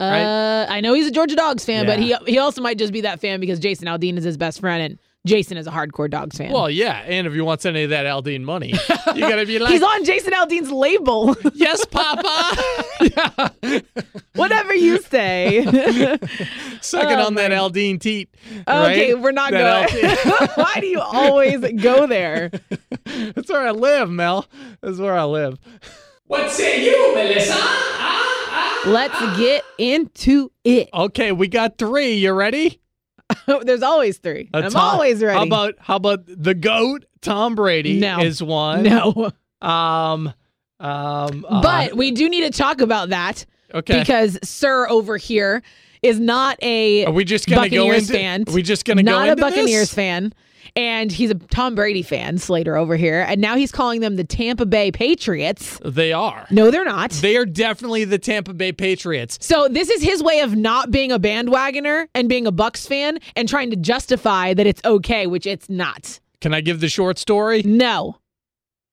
Uh, 0.00 0.66
I 0.68 0.80
know 0.80 0.92
he's 0.94 1.06
a 1.08 1.10
Georgia 1.10 1.34
Dogs 1.36 1.64
fan, 1.64 1.84
but 1.86 1.98
he 1.98 2.14
he 2.26 2.38
also 2.38 2.62
might 2.62 2.78
just 2.78 2.92
be 2.92 3.00
that 3.02 3.20
fan 3.20 3.40
because 3.40 3.58
Jason 3.58 3.86
Aldean 3.88 4.16
is 4.16 4.24
his 4.24 4.36
best 4.36 4.60
friend, 4.60 4.80
and 4.82 4.98
Jason 5.26 5.56
is 5.56 5.66
a 5.66 5.70
hardcore 5.72 6.08
Dogs 6.08 6.38
fan. 6.38 6.52
Well, 6.52 6.70
yeah. 6.70 7.02
And 7.04 7.26
if 7.26 7.32
he 7.32 7.40
wants 7.40 7.66
any 7.66 7.82
of 7.82 7.90
that 7.90 8.06
Aldean 8.06 8.42
money, 8.42 8.74
you 9.14 9.20
gotta 9.20 9.44
be 9.44 9.58
like, 9.60 9.72
he's 9.72 9.82
on 9.82 10.04
Jason 10.04 10.32
Aldean's 10.34 10.70
label. 10.70 11.36
yes, 11.54 11.84
Papa. 11.86 12.56
Whatever 14.36 14.74
you 14.74 15.00
say. 15.02 15.64
Sucking 16.80 17.18
Oh, 17.18 17.26
on 17.26 17.34
that 17.34 17.50
man. 17.50 17.58
Aldean 17.58 18.00
teat. 18.00 18.30
okay, 18.68 19.12
right? 19.14 19.20
we're 19.20 19.32
not 19.32 19.50
That 19.50 19.90
going. 19.90 20.48
Why 20.54 20.78
do 20.80 20.86
you 20.86 21.00
always 21.00 21.60
go 21.82 22.06
there? 22.06 22.50
That's 23.04 23.50
where 23.50 23.66
I 23.66 23.72
live, 23.72 24.08
Mel. 24.10 24.46
That's 24.80 24.98
where 24.98 25.14
I 25.18 25.24
live. 25.24 25.58
What 26.26 26.50
say 26.52 26.84
you, 26.84 27.14
Melissa? 27.16 27.54
Let's 28.88 29.38
get 29.38 29.64
into 29.78 30.50
it. 30.64 30.88
Okay, 30.92 31.32
we 31.32 31.48
got 31.48 31.78
three. 31.78 32.14
You 32.14 32.32
ready? 32.32 32.80
There's 33.62 33.82
always 33.82 34.18
three. 34.18 34.48
A 34.54 34.58
I'm 34.58 34.70
Tom- 34.70 34.94
always 34.94 35.22
ready. 35.22 35.36
How 35.38 35.44
about 35.44 35.74
how 35.78 35.96
about 35.96 36.20
the 36.26 36.54
goat? 36.54 37.04
Tom 37.20 37.54
Brady 37.54 37.98
No. 37.98 38.20
is 38.20 38.42
one. 38.42 38.84
no? 38.84 39.30
Um. 39.60 40.32
Um. 40.80 41.46
uh, 41.48 41.60
But 41.62 41.94
we 41.96 42.12
do 42.12 42.28
need 42.28 42.42
to 42.42 42.50
talk 42.56 42.80
about 42.80 43.08
that 43.10 43.44
okay. 43.74 43.98
because 43.98 44.38
Sir 44.44 44.88
over 44.88 45.16
here 45.16 45.62
is 46.02 46.20
not 46.20 46.56
a 46.62 47.04
Are 47.06 47.12
we 47.12 47.24
just 47.24 47.48
gonna 47.48 47.68
go 47.68 47.90
into? 47.90 48.12
fan. 48.12 48.44
Are 48.46 48.52
we 48.52 48.62
just 48.62 48.84
gonna 48.84 49.02
go 49.02 49.10
not 49.10 49.28
a 49.28 49.36
Buccaneers 49.36 49.88
this? 49.88 49.94
fan. 49.94 50.32
And 50.76 51.10
he's 51.10 51.30
a 51.30 51.34
Tom 51.34 51.74
Brady 51.74 52.02
fan, 52.02 52.38
Slater 52.38 52.76
over 52.76 52.96
here. 52.96 53.24
And 53.28 53.40
now 53.40 53.56
he's 53.56 53.72
calling 53.72 54.00
them 54.00 54.16
the 54.16 54.24
Tampa 54.24 54.66
Bay 54.66 54.90
Patriots. 54.90 55.80
They 55.84 56.12
are. 56.12 56.46
No, 56.50 56.70
they're 56.70 56.84
not. 56.84 57.10
They 57.10 57.36
are 57.36 57.46
definitely 57.46 58.04
the 58.04 58.18
Tampa 58.18 58.54
Bay 58.54 58.72
Patriots. 58.72 59.38
So 59.40 59.68
this 59.68 59.88
is 59.90 60.02
his 60.02 60.22
way 60.22 60.40
of 60.40 60.56
not 60.56 60.90
being 60.90 61.12
a 61.12 61.18
bandwagoner 61.18 62.08
and 62.14 62.28
being 62.28 62.46
a 62.46 62.52
Bucs 62.52 62.86
fan 62.86 63.18
and 63.36 63.48
trying 63.48 63.70
to 63.70 63.76
justify 63.76 64.54
that 64.54 64.66
it's 64.66 64.82
okay, 64.84 65.26
which 65.26 65.46
it's 65.46 65.68
not. 65.68 66.20
Can 66.40 66.54
I 66.54 66.60
give 66.60 66.80
the 66.80 66.88
short 66.88 67.18
story? 67.18 67.62
No. 67.64 68.18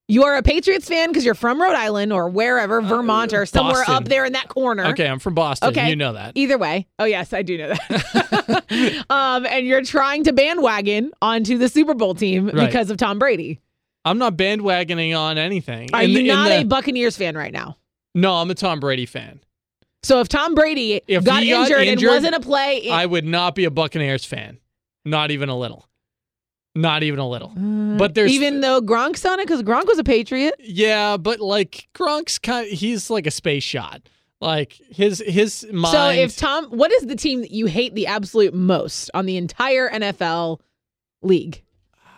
You 0.08 0.22
are 0.24 0.36
a 0.36 0.42
Patriots 0.42 0.86
fan 0.88 1.08
because 1.08 1.24
you're 1.24 1.34
from 1.34 1.60
Rhode 1.60 1.74
Island 1.74 2.12
or 2.12 2.28
wherever, 2.28 2.80
Vermont 2.80 3.32
or 3.32 3.44
somewhere 3.44 3.74
Uh, 3.74 3.86
Boston. 3.86 3.94
up 3.96 4.04
there 4.04 4.24
in 4.24 4.34
that 4.34 4.48
corner. 4.48 4.86
Okay, 4.86 5.08
I'm 5.08 5.18
from 5.18 5.34
Boston. 5.34 5.70
Okay. 5.70 5.88
You 5.88 5.96
know 5.96 6.12
that. 6.12 6.32
Either 6.36 6.56
way. 6.58 6.86
Oh, 7.00 7.04
yes, 7.06 7.32
I 7.32 7.42
do 7.42 7.58
know 7.58 7.68
that. 7.70 9.04
um, 9.10 9.44
and 9.46 9.66
you're 9.66 9.82
trying 9.82 10.22
to 10.24 10.32
bandwagon 10.32 11.10
onto 11.20 11.58
the 11.58 11.68
Super 11.68 11.92
Bowl 11.94 12.14
team 12.14 12.46
Right. 12.46 12.66
because 12.66 12.88
of 12.90 12.98
Tom 12.98 13.18
Brady. 13.18 13.60
I'm 14.04 14.18
not 14.18 14.36
bandwagoning 14.36 15.18
on 15.18 15.38
anything. 15.38 15.88
Are 15.92 16.02
In 16.04 16.10
you 16.10 16.18
the- 16.18 16.28
not 16.28 16.48
the- 16.50 16.60
a 16.60 16.64
Buccaneers 16.64 17.16
fan 17.16 17.36
right 17.36 17.52
now? 17.52 17.76
No, 18.14 18.34
I'm 18.34 18.48
a 18.50 18.54
Tom 18.54 18.78
Brady 18.78 19.06
fan. 19.06 19.40
So 20.04 20.20
if 20.20 20.28
Tom 20.28 20.54
Brady 20.54 21.00
If 21.08 21.24
got, 21.24 21.42
he 21.42 21.50
got 21.50 21.62
injured, 21.68 21.80
injured, 21.88 22.08
and 22.10 22.16
wasn't 22.16 22.34
a 22.36 22.40
play, 22.40 22.78
in- 22.78 22.92
I 22.92 23.04
would 23.06 23.24
not 23.24 23.56
be 23.56 23.64
a 23.64 23.72
Buccaneers 23.72 24.24
fan. 24.24 24.58
Not 25.04 25.32
even 25.32 25.48
a 25.48 25.58
little. 25.58 25.88
Not 26.76 27.02
even 27.02 27.18
a 27.18 27.28
little. 27.28 27.48
but 27.98 28.14
there's 28.14 28.30
even 28.32 28.60
though 28.60 28.80
Gronk's 28.80 29.24
on 29.24 29.40
it, 29.40 29.46
because 29.46 29.62
Gronk 29.62 29.86
was 29.86 29.98
a 29.98 30.04
Patriot. 30.04 30.54
Yeah, 30.60 31.16
but 31.16 31.40
like 31.40 31.88
Gronk's 31.94 32.38
kind 32.38 32.68
he's 32.68 33.10
like 33.10 33.26
a 33.26 33.30
space 33.30 33.64
shot. 33.64 34.02
Like 34.40 34.74
his 34.90 35.22
his 35.26 35.66
mind 35.72 35.92
So 35.92 36.08
if 36.10 36.36
Tom, 36.36 36.66
what 36.66 36.92
is 36.92 37.06
the 37.06 37.16
team 37.16 37.40
that 37.40 37.50
you 37.50 37.66
hate 37.66 37.94
the 37.94 38.06
absolute 38.06 38.52
most 38.54 39.10
on 39.14 39.24
the 39.26 39.38
entire 39.38 39.88
NFL 39.88 40.60
league? 41.22 41.62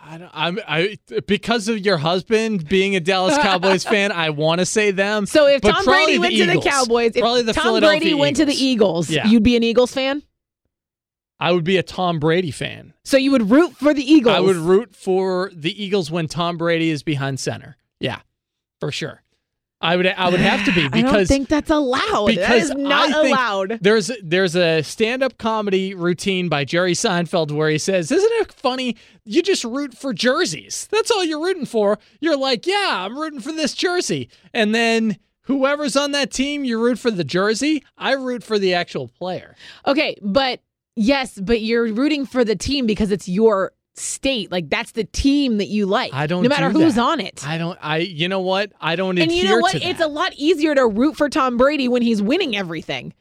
I 0.03 0.17
don't, 0.17 0.31
I'm 0.33 0.59
I 0.67 0.97
because 1.27 1.67
of 1.67 1.79
your 1.79 1.97
husband 1.97 2.67
being 2.67 2.95
a 2.95 2.99
Dallas 2.99 3.37
Cowboys 3.41 3.83
fan, 3.83 4.11
I 4.11 4.31
want 4.31 4.59
to 4.59 4.65
say 4.65 4.91
them. 4.91 5.27
So 5.27 5.47
if 5.47 5.61
Tom 5.61 5.85
Brady 5.85 6.13
the 6.13 6.19
went 6.19 6.35
to 6.35 6.45
the 6.47 6.59
Cowboys, 6.61 7.11
if 7.15 7.21
probably 7.21 7.43
the 7.43 7.53
Tom 7.53 7.63
Philadelphia 7.63 7.99
Brady 7.99 8.13
went 8.15 8.35
to 8.37 8.45
the 8.45 8.55
Eagles, 8.55 9.09
Yeah. 9.09 9.27
you'd 9.27 9.43
be 9.43 9.55
an 9.55 9.63
Eagles 9.63 9.93
fan. 9.93 10.23
I 11.39 11.51
would 11.51 11.63
be 11.63 11.77
a 11.77 11.83
Tom 11.83 12.19
Brady 12.19 12.51
fan. 12.51 12.93
So 13.03 13.17
you 13.17 13.31
would 13.31 13.49
root 13.49 13.75
for 13.75 13.93
the 13.93 14.03
Eagles. 14.03 14.35
I 14.35 14.39
would 14.39 14.57
root 14.57 14.95
for 14.95 15.51
the 15.53 15.83
Eagles 15.83 16.11
when 16.11 16.27
Tom 16.27 16.57
Brady 16.57 16.89
is 16.89 17.01
behind 17.03 17.39
center. 17.39 17.77
Yeah, 17.99 18.19
for 18.79 18.91
sure. 18.91 19.23
I 19.81 19.95
would 19.95 20.07
I 20.07 20.29
would 20.29 20.41
have 20.41 20.65
to 20.65 20.73
be 20.73 20.89
because 20.89 21.03
I 21.05 21.11
don't 21.17 21.25
think 21.27 21.49
that's 21.49 21.69
allowed. 21.69 22.27
that 22.27 22.35
because 22.35 22.63
is 22.63 22.71
not 22.71 23.11
allowed. 23.13 23.79
There's 23.81 24.11
there's 24.21 24.55
a 24.55 24.81
stand-up 24.81 25.37
comedy 25.37 25.93
routine 25.93 26.49
by 26.49 26.65
Jerry 26.65 26.93
Seinfeld 26.93 27.51
where 27.51 27.69
he 27.69 27.77
says, 27.77 28.11
"Isn't 28.11 28.31
it 28.41 28.51
funny? 28.51 28.97
You 29.23 29.41
just 29.41 29.63
root 29.63 29.97
for 29.97 30.13
jerseys. 30.13 30.87
That's 30.91 31.09
all 31.11 31.23
you're 31.23 31.41
rooting 31.41 31.65
for. 31.65 31.97
You're 32.19 32.37
like, 32.37 32.67
yeah, 32.67 33.05
I'm 33.05 33.17
rooting 33.17 33.39
for 33.39 33.51
this 33.51 33.73
jersey, 33.73 34.29
and 34.53 34.75
then." 34.75 35.17
Whoever's 35.43 35.95
on 35.95 36.11
that 36.11 36.31
team, 36.31 36.63
you 36.63 36.79
root 36.79 36.99
for 36.99 37.09
the 37.09 37.23
jersey. 37.23 37.83
I 37.97 38.11
root 38.11 38.43
for 38.43 38.59
the 38.59 38.75
actual 38.75 39.07
player. 39.07 39.55
Okay, 39.87 40.15
but 40.21 40.59
yes, 40.99 41.39
but 41.39 41.61
you're 41.61 41.91
rooting 41.93 42.25
for 42.25 42.43
the 42.43 42.55
team 42.55 42.85
because 42.85 43.11
it's 43.11 43.27
your 43.27 43.71
state. 43.95 44.51
Like 44.51 44.69
that's 44.69 44.91
the 44.91 45.03
team 45.03 45.57
that 45.57 45.67
you 45.67 45.85
like. 45.85 46.13
I 46.13 46.27
don't 46.27 46.43
No 46.43 46.49
matter 46.49 46.71
do 46.71 46.79
who's 46.79 46.95
that. 46.95 47.01
on 47.01 47.19
it. 47.19 47.45
I 47.47 47.57
don't. 47.57 47.77
I. 47.81 47.97
You 47.97 48.27
know 48.29 48.41
what? 48.41 48.71
I 48.79 48.95
don't 48.95 49.17
and 49.17 49.31
you 49.31 49.43
know 49.45 49.57
what? 49.59 49.75
It's 49.75 49.99
a 49.99 50.07
lot 50.07 50.33
easier 50.35 50.75
to 50.75 50.85
root 50.87 51.17
for 51.17 51.29
Tom 51.29 51.57
Brady 51.57 51.87
when 51.87 52.01
he's 52.01 52.21
winning 52.21 52.55
everything. 52.55 53.13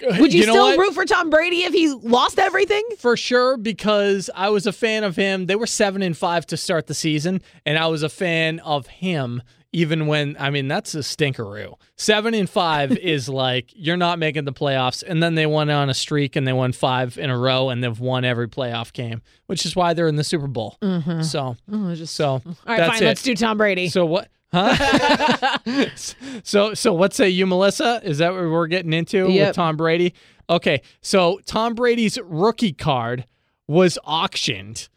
Uh, 0.00 0.16
Would 0.20 0.32
you, 0.32 0.46
know 0.46 0.52
still 0.52 0.64
what? 0.64 0.78
root 0.78 0.94
for 0.94 1.04
Tom 1.04 1.28
Brady 1.28 1.64
if 1.64 1.72
he 1.72 1.88
lost 1.92 2.38
everything? 2.38 2.84
for 2.98 3.16
sure 3.16 3.56
because 3.56 4.30
I 4.32 4.48
was 4.50 4.64
a 4.64 4.72
fan 4.72 5.02
of 5.02 5.16
him. 5.16 5.46
They 5.46 5.56
were 5.56 5.66
seven 5.66 6.02
and 6.02 6.16
five 6.16 6.46
to 6.46 6.56
start 6.56 6.86
the 6.86 6.94
season, 6.94 7.42
and 7.66 7.76
I 7.76 7.88
was 7.88 8.04
a 8.04 8.08
fan 8.08 8.60
of 8.60 8.86
him 8.86 9.42
even 9.72 10.06
when 10.06 10.36
I 10.38 10.50
mean 10.50 10.66
that's 10.68 10.94
a 10.94 10.98
stinkeroo. 11.00 11.74
Seven 11.96 12.32
and 12.34 12.48
five 12.48 12.92
is 12.98 13.28
like 13.28 13.70
you're 13.74 13.96
not 13.96 14.18
making 14.18 14.44
the 14.44 14.52
playoffs, 14.52 15.02
and 15.06 15.22
then 15.22 15.34
they 15.34 15.46
went 15.46 15.70
on 15.70 15.90
a 15.90 15.94
streak 15.94 16.36
and 16.36 16.46
they 16.46 16.52
won 16.52 16.72
five 16.72 17.18
in 17.18 17.30
a 17.30 17.38
row, 17.38 17.68
and 17.68 17.82
they've 17.84 17.98
won 18.00 18.24
every 18.24 18.48
playoff 18.48 18.92
game, 18.92 19.20
which 19.46 19.66
is 19.66 19.76
why 19.76 19.92
they're 19.94 20.08
in 20.08 20.16
the 20.16 20.24
Super 20.24 20.46
Bowl. 20.46 20.78
Mm-hmm. 20.82 21.22
So, 21.22 21.56
Oh, 21.70 21.94
just 21.94 22.14
so 22.14 22.26
all 22.32 22.42
right, 22.66 22.90
fine. 22.90 23.02
it. 23.02 23.06
Let's 23.06 23.22
do 23.22 23.34
Tom 23.34 23.58
Brady. 23.58 23.88
So 23.88 24.06
what? 24.06 24.28
Huh? 24.52 25.58
so 26.42 26.74
so 26.74 26.92
what 26.94 27.12
say 27.12 27.28
you, 27.28 27.46
Melissa? 27.46 28.00
Is 28.02 28.18
that 28.18 28.32
what 28.32 28.42
we're 28.42 28.66
getting 28.66 28.92
into 28.92 29.30
Yep. 29.30 29.48
with 29.48 29.56
Tom 29.56 29.76
Brady? 29.76 30.14
Okay, 30.50 30.80
so 31.02 31.40
Tom 31.44 31.74
Brady's 31.74 32.18
rookie 32.24 32.72
card 32.72 33.26
was 33.66 33.98
auctioned, 34.04 34.88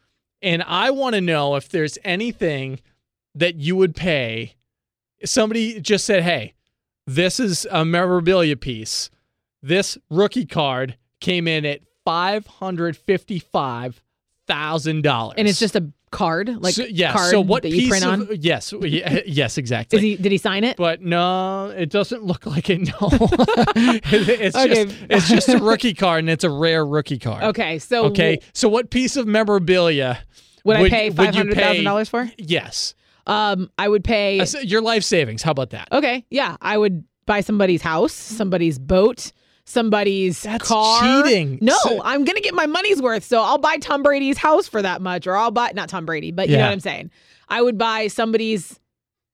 and 0.42 0.64
I 0.64 0.92
want 0.92 1.16
to 1.16 1.22
know 1.22 1.56
if 1.58 1.68
there's 1.68 1.98
anything 2.06 2.80
that 3.36 3.56
you 3.56 3.76
would 3.76 3.96
pay. 3.96 4.56
Somebody 5.26 5.80
just 5.82 6.06
said, 6.06 6.24
"Hey, 6.24 6.54
this 7.08 7.40
is 7.40 7.68
a 7.72 7.86
memorabilia 7.86 8.56
piece. 8.58 9.10
This 9.62 9.98
rookie 10.10 10.46
card 10.46 10.98
came 11.20 11.48
in 11.48 11.66
at 11.66 11.82
five 12.06 12.46
hundred 12.48 12.98
fifty-five 12.98 14.02
thousand 14.48 15.04
dollars, 15.04 15.36
and 15.38 15.48
it's 15.48 15.60
just 15.60 15.76
a 15.76 15.92
card, 16.12 16.62
like 16.62 16.74
so, 16.74 16.84
yeah. 16.84 17.14
card 17.14 17.32
so 17.32 17.40
what 17.40 17.64
that 17.64 17.72
piece 17.72 17.84
you 17.84 17.90
print 17.90 18.06
of, 18.06 18.12
on. 18.12 18.28
Yes, 18.40 18.74
yes, 18.84 19.58
exactly. 19.58 19.98
Is 19.98 20.04
he? 20.04 20.16
Did 20.18 20.32
he 20.32 20.38
sign 20.38 20.64
it? 20.64 20.78
but 20.78 21.02
no, 21.02 21.68
it 21.68 21.90
doesn't 21.90 22.24
look 22.24 22.46
like 22.46 22.70
it. 22.70 22.80
No, 22.82 22.96
it's 23.76 24.56
Okay. 24.56 24.86
just 24.86 24.98
it's 25.10 25.30
just 25.30 25.50
a 25.50 25.58
rookie 25.58 25.94
card, 25.94 26.20
and 26.20 26.30
it's 26.30 26.44
a 26.44 26.50
rare 26.50 26.86
rookie 26.86 27.20
card. 27.20 27.44
Okay, 27.44 27.80
so 27.80 28.06
Okay. 28.06 28.40
So 28.54 28.68
what 28.70 28.90
piece 28.90 29.16
of 29.16 29.28
memorabilia 29.28 30.20
would, 30.64 30.78
I 30.78 30.90
pay 30.90 31.10
would 31.10 31.18
five 31.18 31.36
hundred 31.36 31.56
thousand 31.56 31.84
dollars 31.84 32.10
for? 32.10 32.30
Yes, 32.38 32.94
Um, 33.32 33.72
I 33.78 33.88
would 33.88 34.04
pay. 34.04 34.44
Your 34.63 34.82
life 34.82 35.04
savings. 35.04 35.41
How 35.41 35.52
about 35.52 35.72
that? 35.72 35.88
Okay, 35.91 36.26
yeah, 36.30 36.58
I 36.62 36.78
would 36.78 37.04
buy 37.26 37.41
somebody's 37.41 37.82
house, 37.82 38.13
somebody's 38.13 38.78
boat, 38.80 39.32
somebody's 39.65 40.41
That's 40.44 40.67
car. 40.67 41.24
cheating. 41.24 41.60
No, 41.62 41.78
So- 41.84 42.02
I'm 42.04 42.24
gonna 42.26 42.41
get 42.41 42.54
my 42.54 42.65
money's 42.65 43.02
worth. 43.02 43.24
So 43.24 43.41
I'll 43.41 43.58
buy 43.58 43.78
Tom 43.78 44.04
Brady's 44.04 44.38
house 44.38 44.67
for 44.67 44.82
that 44.82 45.02
much, 45.02 45.28
or 45.28 45.36
I'll 45.38 45.52
buy 45.52 45.72
not 45.74 45.89
Tom 45.89 46.06
Brady, 46.06 46.32
but 46.32 46.50
you 46.50 46.58
know 46.58 46.63
what 46.63 46.72
I'm 46.72 46.80
saying. 46.80 47.12
I 47.48 47.62
would 47.62 47.78
buy 47.78 48.08
somebody's 48.08 48.80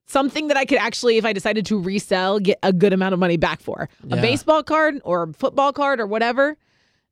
something 0.08 0.48
that 0.48 0.58
I 0.58 0.66
could 0.66 0.78
actually, 0.78 1.18
if 1.18 1.26
I 1.26 1.34
decided 1.34 1.66
to 1.68 1.80
resell, 1.80 2.40
get 2.40 2.60
a 2.64 2.72
good 2.72 2.94
amount 2.94 3.14
of 3.14 3.20
money 3.20 3.38
back 3.38 3.62
for. 3.62 3.90
A 4.10 4.16
baseball 4.18 4.64
card 4.64 5.02
or 5.04 5.24
a 5.24 5.34
football 5.34 5.74
card 5.74 6.00
or 6.00 6.08
whatever. 6.08 6.58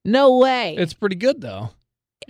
No 0.06 0.38
way. 0.38 0.76
It's 0.78 0.94
pretty 0.94 1.16
good 1.16 1.42
though. 1.42 1.72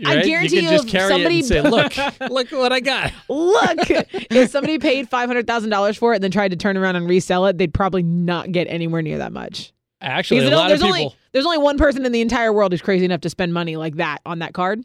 I 0.04 0.22
guarantee 0.24 0.58
you 0.58 0.62
you 0.64 0.70
just 0.70 0.86
if 0.86 0.92
carry 0.92 1.10
somebody- 1.10 1.36
it 1.40 1.40
and 1.40 1.48
say, 1.48 1.62
"Look, 1.62 1.94
look 2.32 2.52
what 2.52 2.74
I 2.74 2.80
got." 2.80 3.14
Look, 3.30 3.78
if 3.90 4.50
somebody 4.52 4.80
paid 4.80 5.10
five 5.10 5.28
hundred 5.30 5.48
thousand 5.48 5.70
dollars 5.70 5.96
for 5.98 6.14
it 6.14 6.16
and 6.16 6.24
then 6.24 6.32
tried 6.32 6.50
to 6.52 6.58
turn 6.58 6.76
around 6.78 6.96
and 6.96 7.08
resell 7.08 7.46
it, 7.46 7.58
they'd 7.58 7.74
probably 7.74 8.04
not 8.04 8.52
get 8.52 8.66
anywhere 8.66 9.02
near 9.02 9.20
that 9.20 9.32
much. 9.32 9.72
Actually, 10.02 10.42
Because 10.42 10.54
a 10.54 10.56
lot 10.58 10.68
there's 10.68 10.82
of 10.82 10.88
only 10.88 11.16
there's 11.32 11.46
only 11.46 11.58
one 11.58 11.78
person 11.78 12.06
in 12.06 12.12
the 12.12 12.22
entire 12.22 12.52
world 12.52 12.72
who's 12.74 12.82
crazy 12.82 13.06
enough 13.06 13.22
to 13.22 13.30
spend 13.30 13.54
money 13.54 13.76
like 13.78 13.96
that 13.96 14.20
on 14.26 14.40
that 14.40 14.54
card, 14.54 14.84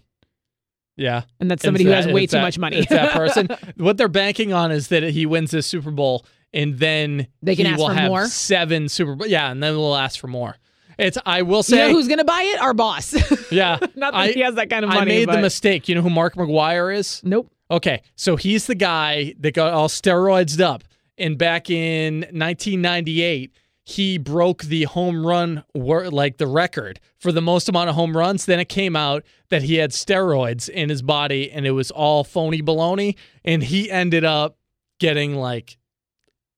yeah. 0.96 1.22
and 1.40 1.50
that's 1.50 1.62
somebody 1.62 1.84
It's 1.84 1.88
who 1.88 1.90
that- 1.90 2.04
has 2.04 2.12
way 2.14 2.26
too 2.26 2.36
that- 2.36 2.42
much 2.42 2.58
money. 2.58 2.78
It's 2.78 2.88
that 2.88 3.12
person. 3.16 3.48
what 3.76 3.96
they're 3.96 4.08
banking 4.08 4.52
on 4.52 4.70
is 4.70 4.88
that 4.88 5.02
he 5.02 5.26
wins 5.26 5.50
this 5.50 5.66
Super 5.66 5.90
Bowl, 5.90 6.24
and 6.52 6.78
then 6.78 7.26
They 7.42 7.56
can 7.56 7.66
he 7.66 7.72
ask 7.72 7.78
will 7.80 7.88
for 7.88 7.94
have 7.94 8.08
more? 8.08 8.26
seven 8.26 8.88
Super 8.88 9.14
Bowl. 9.16 9.26
Yeah, 9.26 9.50
and 9.50 9.62
then 9.62 9.76
we'll 9.76 9.96
ask 9.96 10.18
for 10.20 10.28
more. 10.28 10.56
It's. 11.00 11.18
I 11.24 11.42
will 11.42 11.58
you 11.58 11.62
say. 11.62 11.76
know 11.78 11.90
who's 11.90 12.08
gonna 12.08 12.24
buy 12.24 12.42
it? 12.42 12.60
Our 12.60 12.74
boss. 12.74 13.14
yeah. 13.52 13.78
not 13.94 14.12
that 14.12 14.14
I, 14.14 14.32
he 14.32 14.40
has 14.40 14.54
that 14.56 14.70
kind 14.70 14.84
of 14.84 14.90
money. 14.90 15.00
I 15.00 15.04
made 15.04 15.28
the 15.28 15.40
mistake. 15.40 15.88
You 15.88 15.94
know 15.94 16.02
who 16.02 16.10
Mark 16.10 16.34
McGwire 16.34 16.94
is? 16.94 17.20
Nope. 17.24 17.50
Okay, 17.70 18.02
so 18.16 18.34
he's 18.34 18.66
the 18.66 18.74
guy 18.74 19.34
that 19.38 19.54
got 19.54 19.72
all 19.72 19.88
steroids 19.88 20.60
up, 20.60 20.82
and 21.16 21.38
back 21.38 21.70
in 21.70 22.22
1998, 22.32 23.52
he 23.84 24.18
broke 24.18 24.64
the 24.64 24.84
home 24.84 25.24
run 25.24 25.62
like 25.74 26.38
the 26.38 26.48
record 26.48 26.98
for 27.18 27.30
the 27.30 27.40
most 27.40 27.68
amount 27.68 27.88
of 27.88 27.94
home 27.94 28.16
runs. 28.16 28.46
Then 28.46 28.58
it 28.58 28.68
came 28.68 28.96
out 28.96 29.24
that 29.50 29.62
he 29.62 29.76
had 29.76 29.92
steroids 29.92 30.68
in 30.68 30.88
his 30.88 31.00
body, 31.00 31.50
and 31.50 31.64
it 31.64 31.70
was 31.70 31.92
all 31.92 32.24
phony 32.24 32.60
baloney, 32.60 33.14
and 33.44 33.62
he 33.62 33.90
ended 33.90 34.24
up 34.24 34.56
getting 34.98 35.36
like. 35.36 35.76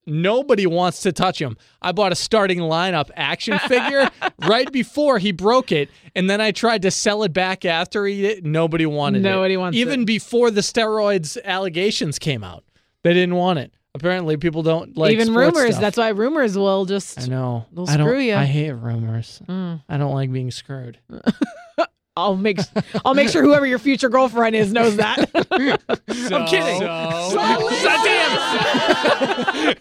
Nobody 0.06 0.66
wants 0.66 1.02
to 1.02 1.12
touch 1.12 1.40
him. 1.40 1.56
I 1.80 1.92
bought 1.92 2.10
a 2.12 2.16
starting 2.16 2.58
lineup 2.58 3.10
action 3.14 3.58
figure 3.60 4.10
right 4.46 4.70
before 4.72 5.18
he 5.18 5.30
broke 5.32 5.70
it, 5.70 5.90
and 6.16 6.28
then 6.28 6.40
I 6.40 6.50
tried 6.50 6.82
to 6.82 6.90
sell 6.90 7.22
it 7.22 7.32
back 7.32 7.64
after 7.64 8.04
he 8.06 8.22
did. 8.22 8.44
Nobody 8.46 8.84
wanted 8.86 9.18
it. 9.18 9.22
Nobody 9.28 9.56
wants 9.56 9.78
Even 9.78 10.02
it. 10.02 10.06
before 10.06 10.50
the 10.50 10.60
steroids 10.60 11.36
allegations 11.44 12.18
came 12.18 12.42
out, 12.42 12.64
they 13.04 13.14
didn't 13.14 13.36
want 13.36 13.60
it. 13.60 13.72
Apparently, 13.94 14.38
people 14.38 14.62
don't 14.62 14.96
like 14.96 15.12
Even 15.12 15.26
sports 15.26 15.54
rumors. 15.54 15.70
stuff. 15.72 15.80
That's 15.82 15.98
why 15.98 16.08
rumors 16.08 16.56
will 16.56 16.86
just. 16.86 17.20
I 17.20 17.26
know. 17.26 17.66
They'll 17.72 17.88
I 17.88 17.96
don't- 17.98 18.06
screw 18.08 18.18
ya. 18.20 18.38
I 18.40 18.44
hate 18.46 18.72
rumors. 18.72 19.42
Mm. 19.46 19.82
I 19.88 19.98
don't 19.98 20.14
like 20.14 20.32
being 20.32 20.50
screwed. 20.50 20.98
I'll 22.14 22.36
make. 22.36 22.58
I'll 23.04 23.14
make 23.14 23.30
sure 23.30 23.42
whoever 23.42 23.66
your 23.66 23.78
future 23.78 24.10
girlfriend 24.10 24.54
is 24.54 24.70
knows 24.72 24.96
that. 24.96 25.30
I'm 25.34 26.46
kidding. 26.46 26.80
damn. 26.80 28.32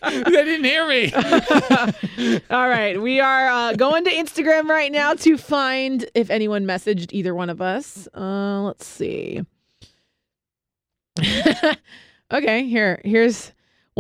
they 0.24 0.46
didn't 0.46 0.64
hear 0.64 0.88
me. 0.88 1.12
All 2.50 2.70
right, 2.70 3.02
we 3.02 3.20
are 3.20 3.48
uh, 3.50 3.74
going 3.74 4.06
to 4.06 4.12
Instagram 4.12 4.70
right 4.70 4.92
now 4.92 5.14
to 5.16 5.38
find 5.38 6.10
if 6.14 6.30
anyone 6.30 6.66
messaged 6.66 7.12
either 7.12 7.36
one 7.36 7.50
of 7.50 7.62
us. 7.62 8.08
Uh, 8.14 8.62
let's 8.62 8.86
see. 8.86 9.42
okay, 12.32 12.66
here, 12.66 13.02
here's 13.04 13.52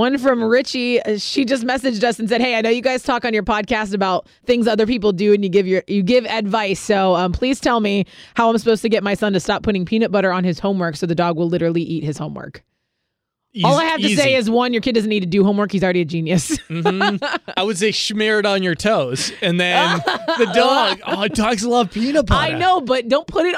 one 0.01 0.17
from 0.17 0.43
Richie. 0.43 1.01
Uh, 1.01 1.17
She 1.17 1.45
just 1.45 1.63
messaged 1.63 2.03
us 2.03 2.19
and 2.19 2.27
said, 2.27 2.41
"Hey, 2.41 2.55
I 2.55 2.61
know 2.61 2.69
you 2.69 2.81
guys 2.81 3.03
talk 3.03 3.23
on 3.23 3.33
your 3.33 3.43
podcast 3.43 3.93
about 3.93 4.27
things 4.45 4.67
other 4.67 4.85
people 4.87 5.11
do, 5.11 5.33
and 5.33 5.43
you 5.43 5.49
give 5.49 5.67
your 5.67 5.83
you 5.87 6.01
give 6.03 6.25
advice. 6.25 6.79
So 6.79 7.15
um, 7.15 7.31
please 7.31 7.59
tell 7.59 7.79
me 7.79 8.05
how 8.35 8.49
I'm 8.49 8.57
supposed 8.57 8.81
to 8.81 8.89
get 8.89 9.03
my 9.03 9.13
son 9.13 9.33
to 9.33 9.39
stop 9.39 9.63
putting 9.63 9.85
peanut 9.85 10.11
butter 10.11 10.31
on 10.31 10.43
his 10.43 10.59
homework, 10.59 10.95
so 10.95 11.05
the 11.05 11.15
dog 11.15 11.37
will 11.37 11.47
literally 11.49 11.83
eat 11.83 12.03
his 12.03 12.17
homework. 12.17 12.63
All 13.65 13.77
I 13.77 13.83
have 13.83 13.99
to 13.99 14.15
say 14.15 14.35
is 14.35 14.49
one, 14.49 14.71
your 14.71 14.81
kid 14.81 14.95
doesn't 14.95 15.09
need 15.09 15.19
to 15.19 15.25
do 15.25 15.43
homework. 15.43 15.73
He's 15.73 15.83
already 15.83 16.01
a 16.01 16.05
genius. 16.05 16.57
Mhm. 16.69 17.19
I 17.57 17.63
would 17.63 17.77
say 17.77 17.91
smear 17.91 18.39
it 18.39 18.45
on 18.45 18.63
your 18.63 18.75
toes, 18.75 19.31
and 19.41 19.59
then 19.59 19.97
the 20.39 20.49
dog. 20.55 20.99
Oh, 21.05 21.27
dogs 21.27 21.65
love 21.65 21.91
peanut 21.91 22.25
butter. 22.27 22.55
I 22.55 22.57
know, 22.57 22.79
but 22.81 23.07
don't 23.09 23.27
put 23.27 23.45
it. 23.45 23.55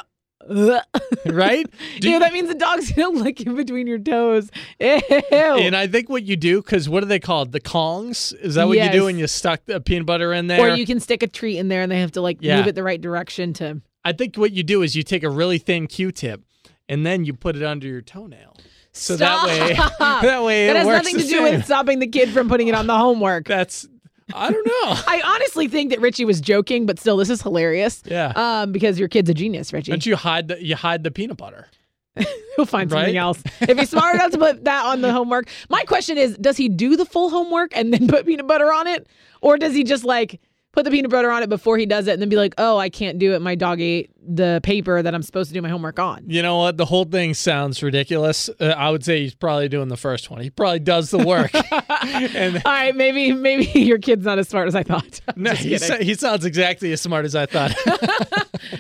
Right? 1.26 1.66
Do 2.00 2.10
you- 2.10 2.20
that 2.20 2.34
means 2.34 2.48
the 2.50 2.56
dog's 2.56 2.92
gonna 2.92 3.18
lick 3.20 3.42
in 3.42 3.56
between 3.56 3.88
your 3.88 4.00
toes. 4.00 4.50
Ew. 4.80 5.00
And 5.32 5.76
I 5.76 5.88
think 5.88 6.10
what 6.10 6.24
you 6.24 6.36
do, 6.36 6.62
because 6.62 6.88
what 6.90 7.04
are 7.04 7.08
they 7.08 7.20
called? 7.20 7.52
The 7.52 7.62
Kongs? 7.62 8.34
Is 8.42 8.56
that 8.56 8.68
what 8.68 8.78
you 8.78 8.90
do 8.92 9.06
when 9.06 9.18
you 9.18 9.28
stuck 9.28 9.66
the 9.66 9.80
peanut 9.80 10.06
butter 10.06 10.34
in 10.34 10.48
there? 10.48 10.60
or 10.60 10.76
you 10.76 10.86
can 10.86 11.00
stick 11.00 11.24
a 11.24 11.28
treat 11.28 11.58
in 11.58 11.68
there 11.68 11.82
and 11.82 11.92
they 11.92 12.00
have 12.00 12.12
to 12.14 12.22
like 12.22 12.38
Yeah. 12.42 12.58
move 12.58 12.68
it 12.68 12.76
the 12.76 12.84
right 12.84 13.00
direction 13.02 13.54
to. 13.54 13.82
I 14.06 14.12
think 14.12 14.36
what 14.36 14.52
you 14.52 14.64
do 14.64 14.82
is 14.82 14.96
you 14.96 15.04
take 15.04 15.24
a 15.24 15.30
really 15.30 15.58
thin 15.58 15.88
Q-tip 15.88 16.42
and 16.90 17.06
then 17.06 17.24
you 17.26 17.34
put 17.34 17.56
it 17.56 17.64
under 17.64 17.88
your 17.88 18.02
toenail. 18.02 18.58
So 18.92 19.16
that 19.16 19.46
way, 19.48 19.74
that 20.00 20.44
way 20.44 20.68
That 20.68 20.76
has 20.76 20.86
nothing 20.88 21.16
to 21.18 21.24
do 21.24 21.30
same. 21.30 21.44
with 21.44 21.66
stopping 21.66 22.00
the 22.00 22.08
kid 22.08 22.30
from 22.30 22.48
putting 22.50 22.68
it 22.68 22.76
on 22.76 22.86
the 22.86 22.98
homework. 22.98 23.48
That's 23.48 23.88
I 24.34 24.52
don't 24.52 24.66
know. 24.66 24.72
I 25.08 25.22
honestly 25.24 25.68
think 25.68 25.92
that 25.92 26.02
Richie 26.02 26.26
was 26.26 26.42
joking, 26.42 26.86
but 26.86 27.00
still, 27.00 27.18
this 27.18 27.30
is 27.30 27.42
hilarious. 27.42 28.02
Yeah. 28.06 28.34
Um, 28.36 28.72
because 28.72 29.00
your 29.00 29.08
kid's 29.08 29.30
a 29.30 29.34
genius, 29.34 29.74
Richie. 29.74 29.92
Don't 29.92 30.06
you 30.06 30.16
hide 30.16 30.48
the 30.48 30.64
you 30.64 30.76
hide 30.76 31.04
the 31.04 31.12
peanut 31.12 31.38
butter? 31.38 31.68
He'll 32.56 32.66
find 32.66 32.90
something 32.92 33.18
else. 33.18 33.42
If 33.62 33.78
he's 33.78 33.90
smart 33.90 34.16
enough 34.16 34.32
to 34.32 34.38
put 34.38 34.66
that 34.66 34.86
on 34.86 35.02
the 35.02 35.12
homework. 35.12 35.48
My 35.70 35.84
question 35.84 36.18
is, 36.18 36.38
does 36.38 36.58
he 36.58 36.70
do 36.70 36.96
the 36.96 37.06
full 37.06 37.32
homework 37.32 37.76
and 37.76 37.92
then 37.92 38.08
put 38.08 38.26
peanut 38.28 38.46
butter 38.46 38.72
on 38.72 38.86
it? 38.86 39.08
Or 39.42 39.58
does 39.58 39.74
he 39.74 39.84
just 39.84 40.04
like 40.04 40.40
put 40.74 40.84
the 40.84 40.92
peanut 40.92 41.10
butter 41.10 41.32
on 41.32 41.44
it 41.44 41.50
before 41.50 41.78
he 41.78 41.86
does 41.86 42.08
it, 42.08 42.14
and 42.14 42.22
then 42.22 42.30
be 42.30 42.36
like, 42.36 42.54
"Oh, 42.58 42.78
I 42.78 42.90
can't 42.90 43.18
do 43.18 43.34
it. 43.34 43.42
My 43.42 43.56
dog 43.56 43.80
ate 43.80 44.10
the 44.26 44.60
paper 44.64 45.02
that 45.02 45.16
I'm 45.16 45.22
supposed 45.24 45.50
to 45.50 45.54
do 45.54 45.62
my 45.62 45.70
homework 45.70 46.00
on." 46.00 46.26
You 46.28 46.42
know 46.42 46.58
what? 46.58 46.78
The 46.78 46.86
whole 46.86 47.06
thing 47.06 47.34
sounds 47.34 47.82
ridiculous. 47.82 48.50
Uh, 48.60 48.66
I 48.78 48.90
would 48.90 49.06
say 49.06 49.22
he's 49.22 49.36
probably 49.36 49.70
doing 49.70 49.88
the 49.88 49.98
first 49.98 50.30
one. 50.30 50.42
He 50.42 50.50
probably 50.50 50.80
does 50.80 51.12
the 51.12 51.20
work. 51.20 51.52
and 52.02 52.58
All 52.58 52.72
right, 52.72 52.96
maybe 52.96 53.32
maybe 53.32 53.66
your 53.80 54.00
kid's 54.00 54.26
not 54.26 54.40
as 54.40 54.50
smart 54.50 54.68
as 54.68 54.76
I 54.76 54.84
thought. 54.84 55.22
no, 55.36 55.54
Just 55.54 55.92
he, 55.94 56.06
he 56.06 56.14
sounds 56.16 56.44
exactly 56.44 56.92
as 56.92 57.02
smart 57.02 57.26
as 57.26 57.36
I 57.36 57.46
thought. 57.46 57.74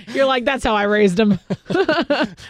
You're 0.09 0.25
like, 0.25 0.45
that's 0.45 0.63
how 0.63 0.75
I 0.75 0.83
raised 0.83 1.19
him. 1.19 1.39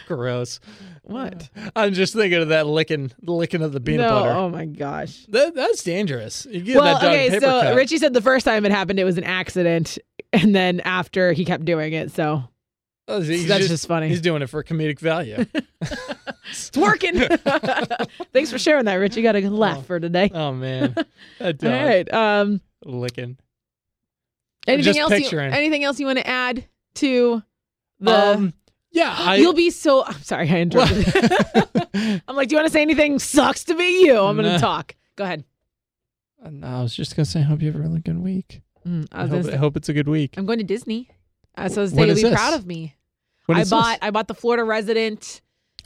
Gross. 0.07 0.59
What? 1.03 1.49
I'm 1.75 1.93
just 1.93 2.13
thinking 2.13 2.41
of 2.41 2.49
that 2.49 2.65
licking, 2.65 3.11
the 3.21 3.31
licking 3.31 3.61
of 3.61 3.71
the 3.73 3.81
peanut 3.81 4.07
no. 4.09 4.19
butter. 4.19 4.31
Oh 4.31 4.49
my 4.49 4.65
gosh. 4.65 5.25
That, 5.29 5.53
that's 5.53 5.83
dangerous. 5.83 6.47
You 6.49 6.61
give 6.61 6.75
Well, 6.75 6.85
that 6.85 7.01
dog 7.01 7.11
okay, 7.11 7.29
paper 7.29 7.41
so 7.45 7.61
cut. 7.61 7.75
Richie 7.75 7.97
said 7.97 8.13
the 8.13 8.21
first 8.21 8.45
time 8.45 8.65
it 8.65 8.71
happened, 8.71 8.99
it 8.99 9.03
was 9.03 9.17
an 9.17 9.23
accident, 9.25 9.97
and 10.31 10.55
then 10.55 10.79
after 10.81 11.33
he 11.33 11.45
kept 11.45 11.65
doing 11.65 11.93
it, 11.93 12.11
so 12.11 12.43
Oh, 13.07 13.19
he's 13.19 13.47
that's 13.47 13.67
just 13.67 13.87
funny. 13.87 14.07
He's 14.07 14.21
doing 14.21 14.41
it 14.41 14.47
for 14.47 14.63
comedic 14.63 14.97
value. 14.99 15.45
it's 16.49 16.71
working. 16.77 17.19
Thanks 18.31 18.49
for 18.49 18.57
sharing 18.57 18.85
that, 18.85 18.95
Rich. 18.95 19.17
You 19.17 19.23
got 19.23 19.35
a 19.35 19.41
good 19.41 19.51
laugh 19.51 19.85
for 19.85 19.99
today. 19.99 20.31
oh 20.33 20.53
man, 20.53 20.95
All 21.41 21.53
right. 21.63 22.13
Um. 22.13 22.61
licking. 22.85 23.37
Anything 24.65 24.93
Just 24.93 24.99
else? 24.99 25.31
You, 25.31 25.39
anything 25.39 25.83
else 25.83 25.99
you 25.99 26.05
want 26.05 26.19
to 26.19 26.27
add 26.27 26.65
to 26.95 27.43
the? 27.99 28.11
um, 28.17 28.53
yeah, 28.93 29.13
I. 29.17 29.35
You'll 29.35 29.53
be 29.53 29.69
so. 29.69 30.05
I'm 30.05 30.21
sorry, 30.21 30.49
I 30.49 30.61
interrupted. 30.61 31.05
I'm 32.27 32.35
like, 32.35 32.47
do 32.47 32.53
you 32.55 32.57
want 32.57 32.67
to 32.67 32.73
say 32.73 32.81
anything? 32.81 33.19
Sucks 33.19 33.65
to 33.65 33.75
be 33.75 34.05
you. 34.05 34.17
I'm 34.17 34.35
going 34.37 34.47
Nah. 34.47 34.53
to 34.55 34.59
talk. 34.61 34.95
Go 35.17 35.25
ahead. 35.25 35.43
No, 36.49 36.67
I 36.67 36.81
was 36.81 36.95
just 36.95 37.15
gonna 37.15 37.25
say, 37.25 37.39
I 37.39 37.43
hope 37.43 37.61
you 37.61 37.67
have 37.67 37.75
a 37.75 37.83
really 37.83 37.99
good 38.01 38.19
week. 38.19 38.61
Mm, 38.87 39.07
I 39.11 39.23
I 39.23 39.27
hope, 39.27 39.43
gonna 39.43 39.53
I 39.53 39.57
hope 39.57 39.77
it's 39.77 39.89
a 39.89 39.93
good 39.93 40.07
week. 40.09 40.35
I'm 40.37 40.45
going 40.45 40.59
to 40.59 40.65
Disney. 40.65 41.09
Uh, 41.57 41.69
so 41.69 41.85
When 41.87 42.07
you'll 42.07 42.15
be 42.15 42.23
this? 42.23 42.33
proud 42.33 42.53
of 42.53 42.65
me. 42.65 42.95
When 43.45 43.57
I 43.57 43.63
bought 43.65 43.91
this? 43.91 43.99
I 44.01 44.11
bought 44.11 44.27
the 44.27 44.33
Florida 44.33 44.63
resident, 44.63 45.41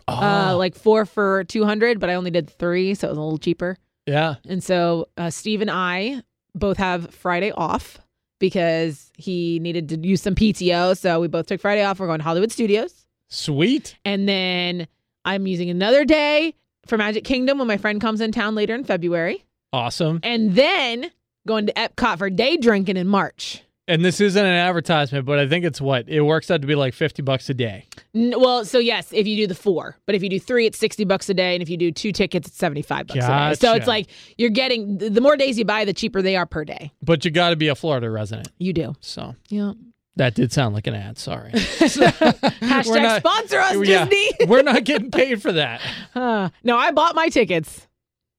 uh, 0.08 0.52
Oh, 0.54 0.58
like 0.58 0.74
four 0.76 1.06
for 1.06 1.44
two 1.44 1.64
hundred, 1.66 2.00
but 2.00 2.10
I 2.10 2.16
only 2.16 2.32
did 2.32 2.50
three, 2.50 2.94
so 2.96 3.08
it 3.08 3.12
was 3.12 3.18
a 3.18 3.22
little 3.22 3.38
cheaper. 3.38 3.78
yeah. 4.08 4.36
And 4.48 4.64
so 4.64 5.10
uh, 5.18 5.30
Steve 5.30 5.62
and 5.62 5.70
I 5.70 6.24
both 6.56 6.78
have 6.78 7.14
Friday 7.14 7.52
off 7.52 8.00
because 8.40 9.12
he 9.18 9.60
needed 9.60 9.90
to 9.90 9.98
use 10.00 10.22
some 10.22 10.36
PTO. 10.36 10.98
So 10.98 11.20
we 11.20 11.28
both 11.28 11.48
took 11.48 11.62
Friday 11.62 11.84
off. 11.84 12.00
We're 12.00 12.08
going 12.08 12.20
to 12.20 12.24
Hollywood 12.24 12.52
Studios. 12.52 13.06
Sweet. 13.30 13.98
And 14.06 14.28
then 14.28 14.88
I'm 15.26 15.48
using 15.48 15.70
another 15.70 16.06
day 16.06 16.54
for 16.86 16.98
Magic 16.98 17.24
Kingdom 17.24 17.58
when 17.58 17.68
my 17.68 17.78
friend 17.78 18.00
comes 18.00 18.22
in 18.22 18.32
town 18.32 18.56
later 18.56 18.74
in 18.74 18.84
February. 18.84 19.44
Awesome. 19.74 20.20
And 20.24 20.56
then 20.56 21.12
going 21.46 21.66
to 21.66 21.74
Epcot 21.74 22.18
for 22.18 22.30
day 22.30 22.58
drinking 22.58 22.98
in 22.98 23.08
March. 23.08 23.62
And 23.90 24.04
this 24.04 24.20
isn't 24.20 24.46
an 24.46 24.52
advertisement, 24.54 25.26
but 25.26 25.40
I 25.40 25.48
think 25.48 25.64
it's 25.64 25.80
what 25.80 26.10
it 26.10 26.22
works 26.22 26.52
out 26.52 26.62
to 26.62 26.68
be 26.68 26.76
like 26.76 26.94
fifty 26.94 27.22
bucks 27.22 27.50
a 27.50 27.54
day. 27.54 27.86
N- 28.14 28.34
well, 28.38 28.66
so 28.66 28.80
yes, 28.80 29.14
if 29.14 29.26
you 29.26 29.38
do 29.38 29.48
the 29.48 29.56
four, 29.56 29.96
but 30.06 30.14
if 30.16 30.22
you 30.22 30.30
do 30.30 30.40
three, 30.40 30.66
it's 30.66 30.78
60 30.78 31.06
bucks 31.06 31.30
a 31.30 31.34
day. 31.34 31.54
And 31.56 31.62
if 31.64 31.70
you 31.70 31.78
do 31.78 31.92
two 31.92 32.12
tickets, 32.12 32.48
it's 32.50 32.58
75 32.58 33.08
bucks 33.08 33.24
a 33.24 33.28
day. 33.28 33.54
So 33.56 33.74
it's 33.76 33.88
like 33.88 34.08
you're 34.38 34.50
getting 34.50 34.98
the 34.98 35.22
more 35.22 35.38
days 35.38 35.58
you 35.58 35.64
buy, 35.66 35.86
the 35.86 35.94
cheaper 35.94 36.22
they 36.22 36.36
are 36.36 36.46
per 36.46 36.66
day. 36.66 36.92
But 37.02 37.24
you 37.24 37.32
got 37.32 37.52
to 37.52 37.56
be 37.56 37.70
a 37.70 37.76
Florida 37.76 38.10
resident. 38.10 38.50
You 38.58 38.74
do. 38.74 38.96
So 39.00 39.36
Yeah. 39.50 39.72
that 40.18 40.34
did 40.36 40.52
sound 40.52 40.76
like 40.76 40.88
an 40.88 40.94
ad. 40.96 41.18
Sorry. 41.18 41.52
Hashtag 41.54 42.88
We're 42.88 43.02
not- 43.02 43.20
sponsor 43.22 43.60
us, 43.60 43.76
Yeah, 43.88 44.06
Disney. 44.06 44.48
we're 44.48 44.64
not 44.64 44.84
getting 44.84 45.12
paid 45.12 45.42
for 45.42 45.52
that. 45.54 45.82
Uh, 46.16 46.50
no, 46.64 46.76
I 46.78 46.90
bought 46.92 47.14
my 47.14 47.30
tickets. 47.30 47.87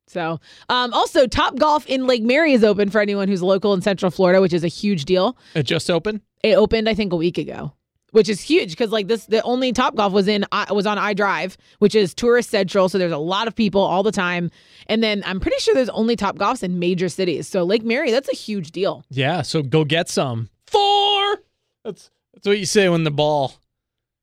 So, 0.09 0.41
um, 0.69 0.93
also, 0.93 1.27
Top 1.27 1.57
Golf 1.57 1.87
in 1.87 2.07
Lake 2.07 2.23
Mary 2.23 2.53
is 2.53 2.65
open 2.65 2.91
for 2.91 3.01
anyone 3.01 3.29
who's 3.29 3.43
local 3.43 3.75
in 3.75 3.83
Central 3.83 4.11
Florida, 4.11 4.41
which 4.41 4.53
is 4.53 4.65
a 4.65 4.69
huge 4.69 5.05
deal. 5.05 5.37
It 5.55 5.65
just 5.65 5.91
opened. 5.91 6.23
It 6.43 6.55
opened, 6.55 6.89
I 6.89 6.95
think, 6.95 7.13
a 7.13 7.17
week 7.17 7.37
ago, 7.37 7.73
which 8.13 8.29
is 8.29 8.41
huge 8.41 8.71
because 8.71 8.91
like 8.91 9.09
this, 9.09 9.27
the 9.27 9.43
only 9.43 9.73
Top 9.73 9.97
Golf 9.97 10.13
was 10.13 10.29
in 10.29 10.45
I 10.51 10.73
was 10.73 10.87
on 10.87 10.97
iDrive, 10.97 11.57
which 11.79 11.95
is 11.95 12.15
tourist 12.15 12.51
central. 12.51 12.89
So 12.89 12.97
there's 12.97 13.13
a 13.13 13.19
lot 13.19 13.49
of 13.49 13.55
people 13.55 13.81
all 13.81 14.03
the 14.03 14.13
time, 14.13 14.51
and 14.87 15.03
then 15.03 15.23
I'm 15.27 15.41
pretty 15.41 15.59
sure 15.59 15.75
there's 15.75 15.89
only 15.91 16.17
Top 16.17 16.37
Golfs 16.37 16.63
in 16.63 16.79
major 16.79 17.09
cities. 17.09 17.47
So 17.49 17.65
Lake 17.65 17.85
Mary, 17.85 18.11
that's 18.11 18.29
a 18.31 18.37
huge 18.37 18.71
deal. 18.71 19.05
Yeah. 19.11 19.43
So 19.43 19.63
go 19.63 19.85
get 19.85 20.09
some. 20.09 20.49
Four. 20.67 21.39
That's 21.85 22.11
that's 22.35 22.47
what 22.47 22.59
you 22.59 22.67
say 22.67 22.89
when 22.89 23.05
the 23.05 23.11
ball. 23.11 23.55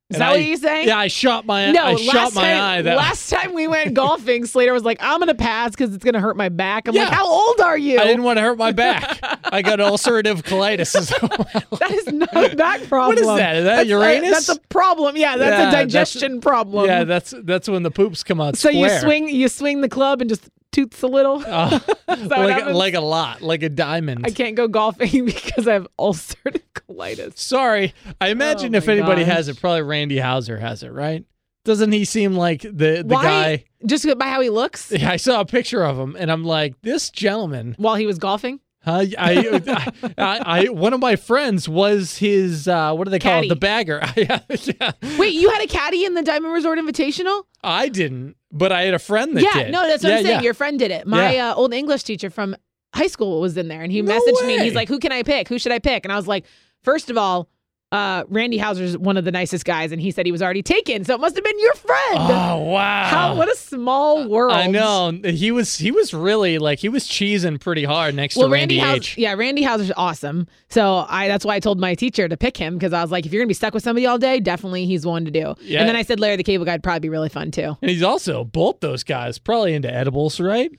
Is 0.08 0.14
And 0.16 0.20
that 0.22 0.28
I- 0.28 0.32
what 0.34 0.44
you're 0.44 0.56
saying? 0.56 0.86
Yeah, 0.86 0.98
I 0.98 1.08
shot 1.08 1.46
my. 1.46 1.72
No, 1.72 1.82
I 1.82 1.90
last 1.94 2.00
shot 2.04 2.34
my 2.36 2.42
time, 2.42 2.60
eye. 2.62 2.82
That 2.82 2.96
last 2.96 3.28
time 3.28 3.54
we 3.54 3.66
went 3.66 3.94
golfing, 3.94 4.46
Slater 4.46 4.72
was 4.72 4.84
like, 4.84 4.98
"I'm 5.00 5.18
gonna 5.18 5.34
pass 5.34 5.72
because 5.72 5.92
it's 5.92 6.04
gonna 6.04 6.20
hurt 6.20 6.36
my 6.36 6.48
back." 6.48 6.86
I'm 6.86 6.94
like, 6.94 7.08
"How 7.08 7.26
old 7.28 7.58
are 7.60 7.76
you?" 7.76 7.98
I 7.98 8.04
didn't 8.04 8.22
want 8.22 8.36
to 8.36 8.42
hurt 8.42 8.56
my 8.56 8.70
back. 8.70 9.18
I 9.52 9.62
got 9.62 9.80
ulcerative 9.80 10.42
colitis 10.44 10.94
as 10.94 11.12
well. 11.20 11.46
That 11.80 11.90
is 11.90 12.06
not 12.12 12.52
a 12.52 12.54
back 12.54 12.82
problem. 12.88 13.16
What 13.16 13.18
is 13.18 13.26
that? 13.26 13.56
Is 13.56 13.64
that 13.64 13.76
that's 13.76 13.88
Uranus? 13.88 14.28
A, 14.28 14.30
that's 14.30 14.48
a 14.50 14.60
problem. 14.68 15.16
Yeah, 15.16 15.36
that's 15.36 15.50
Yeah, 15.50 15.68
a 15.68 15.70
that's- 15.72 15.92
digestion 15.92 16.40
problem. 16.40 16.86
yeah, 16.86 17.02
that's 17.02 17.34
that's 17.42 17.68
when 17.68 17.82
the 17.82 17.90
poops 17.90 18.22
come 18.22 18.40
out. 18.40 18.56
so 18.56 18.70
you 18.70 18.88
swing, 19.00 19.28
you 19.28 19.48
swing 19.48 19.80
the 19.80 19.88
club 19.88 20.20
and 20.20 20.30
just 20.30 20.48
toots 20.72 21.02
a 21.02 21.06
little. 21.06 21.38
That 22.06 22.30
like 22.38 22.66
like 22.74 22.94
a 22.94 23.00
lot, 23.00 23.42
like 23.42 23.62
a 23.62 23.68
diamond. 23.68 24.24
I 24.26 24.30
can't 24.30 24.54
go 24.56 24.68
golfing 24.68 25.24
because 25.26 25.66
I 25.68 25.74
have 25.74 25.86
ulcerative 25.98 26.62
colitis. 26.74 27.36
Sorry. 27.36 27.92
I 28.20 28.28
imagine 28.28 28.74
Oh 28.74 28.78
if 28.78 28.88
anybody 28.88 29.24
gosh. 29.24 29.34
has 29.34 29.48
it, 29.48 29.60
probably 29.60 29.82
Randy 29.82 30.18
Houser 30.18 30.56
has 30.56 30.82
it, 30.82 30.92
right? 30.92 31.24
Doesn't 31.64 31.92
he 31.92 32.04
seem 32.04 32.34
like 32.34 32.62
the 32.62 33.02
the 33.04 33.14
Why? 33.14 33.22
guy? 33.24 33.64
Just 33.84 34.06
by 34.18 34.26
how 34.28 34.40
he 34.40 34.48
looks 34.50 34.90
Yeah, 34.92 35.10
I 35.10 35.16
saw 35.16 35.40
a 35.40 35.44
picture 35.44 35.84
of 35.84 35.98
him, 35.98 36.16
and 36.18 36.30
I'm 36.30 36.44
like, 36.44 36.80
this 36.82 37.10
gentleman. 37.10 37.74
while 37.76 37.96
he 37.96 38.06
was 38.06 38.18
golfing. 38.18 38.60
Huh? 38.84 39.04
I, 39.18 39.34
I, 39.66 40.12
I, 40.16 40.38
I, 40.44 40.68
one 40.68 40.94
of 40.94 41.00
my 41.00 41.16
friends 41.16 41.68
was 41.68 42.16
his. 42.18 42.68
Uh, 42.68 42.94
what 42.94 43.04
do 43.04 43.10
they 43.10 43.18
call 43.18 43.42
it? 43.42 43.48
The 43.48 43.56
bagger. 43.56 44.00
yeah. 44.16 44.40
Wait, 45.18 45.34
you 45.34 45.50
had 45.50 45.60
a 45.60 45.66
caddy 45.66 46.04
in 46.04 46.14
the 46.14 46.22
Diamond 46.22 46.54
Resort 46.54 46.78
Invitational? 46.78 47.42
I 47.64 47.88
didn't, 47.88 48.36
but 48.56 48.72
I 48.72 48.82
had 48.82 48.94
a 48.94 48.98
friend 48.98 49.36
that 49.36 49.42
yeah, 49.42 49.64
did. 49.64 49.72
no, 49.72 49.86
that's 49.86 50.02
what 50.02 50.10
yeah, 50.10 50.16
I'm 50.16 50.22
saying. 50.24 50.36
Yeah. 50.36 50.42
Your 50.42 50.54
friend 50.54 50.78
did 50.78 50.90
it. 50.90 51.06
My 51.06 51.38
uh, 51.38 51.54
old 51.54 51.72
English 51.74 52.02
teacher 52.02 52.30
from 52.30 52.56
high 52.94 53.06
school 53.06 53.40
was 53.40 53.56
in 53.56 53.68
there, 53.68 53.82
and 53.82 53.92
he 53.92 54.02
No 54.02 54.12
messaged 54.12 54.46
me. 54.46 54.56
way. 54.56 54.64
He's 54.64 54.74
like, 54.74 54.88
"Who 54.88 54.98
can 54.98 55.12
I 55.12 55.22
pick? 55.22 55.48
Who 55.48 55.58
should 55.58 55.72
I 55.72 55.78
pick?" 55.78 56.04
And 56.04 56.12
I 56.12 56.16
was 56.16 56.26
like, 56.26 56.46
first 56.82 57.10
of 57.10 57.16
all, 57.18 57.48
uh, 57.92 58.24
Randy 58.28 58.58
Houser's 58.58 58.98
one 58.98 59.16
of 59.16 59.24
the 59.24 59.30
nicest 59.30 59.64
guys, 59.64 59.92
and 59.92 60.00
he 60.00 60.10
said 60.10 60.26
he 60.26 60.32
was 60.32 60.42
already 60.42 60.62
taken, 60.62 61.04
so 61.04 61.14
it 61.14 61.20
must 61.20 61.36
have 61.36 61.44
been 61.44 61.58
your 61.60 61.74
friend. 61.74 62.18
Oh 62.18 62.56
wow! 62.64 63.04
How? 63.04 63.36
What 63.36 63.48
a 63.50 63.56
small 63.56 64.28
world. 64.28 64.52
I 64.52 64.66
know 64.66 65.12
he 65.24 65.52
was. 65.52 65.76
He 65.78 65.92
was 65.92 66.12
really 66.12 66.58
like 66.58 66.80
he 66.80 66.88
was 66.88 67.04
cheesing 67.06 67.60
pretty 67.60 67.84
hard 67.84 68.14
next 68.16 68.36
Well, 68.36 68.48
to 68.48 68.52
Randy, 68.52 68.78
Randy 68.78 68.96
H. 68.96 69.08
Houser, 69.10 69.20
yeah, 69.20 69.34
Randy 69.34 69.62
Houser's 69.62 69.92
awesome. 69.96 70.48
So 70.68 71.06
I 71.08 71.28
that's 71.28 71.44
why 71.44 71.54
I 71.54 71.60
told 71.60 71.78
my 71.78 71.94
teacher 71.94 72.28
to 72.28 72.36
pick 72.36 72.56
him 72.56 72.74
because 72.74 72.92
I 72.92 73.02
was 73.02 73.12
like, 73.12 73.24
if 73.24 73.32
you're 73.32 73.40
gonna 73.42 73.48
be 73.48 73.54
stuck 73.54 73.72
with 73.72 73.84
somebody 73.84 74.04
all 74.04 74.18
day, 74.18 74.40
definitely 74.40 74.86
he's 74.86 75.06
one 75.06 75.24
to 75.24 75.30
do. 75.30 75.54
Yeah. 75.60 75.80
And 75.80 75.88
then 75.88 75.94
I 75.96 76.02
said 76.02 76.18
Larry 76.18 76.36
the 76.36 76.42
Cable 76.44 76.64
Guy 76.64 76.72
would 76.72 76.82
probably 76.82 77.00
be 77.00 77.08
really 77.08 77.28
fun 77.28 77.52
too. 77.52 77.76
And 77.82 77.90
he's 77.90 78.02
also 78.02 78.42
both 78.44 78.80
those 78.80 79.04
guys 79.04 79.38
probably 79.38 79.74
into 79.74 79.92
edibles, 79.92 80.40
right? 80.40 80.72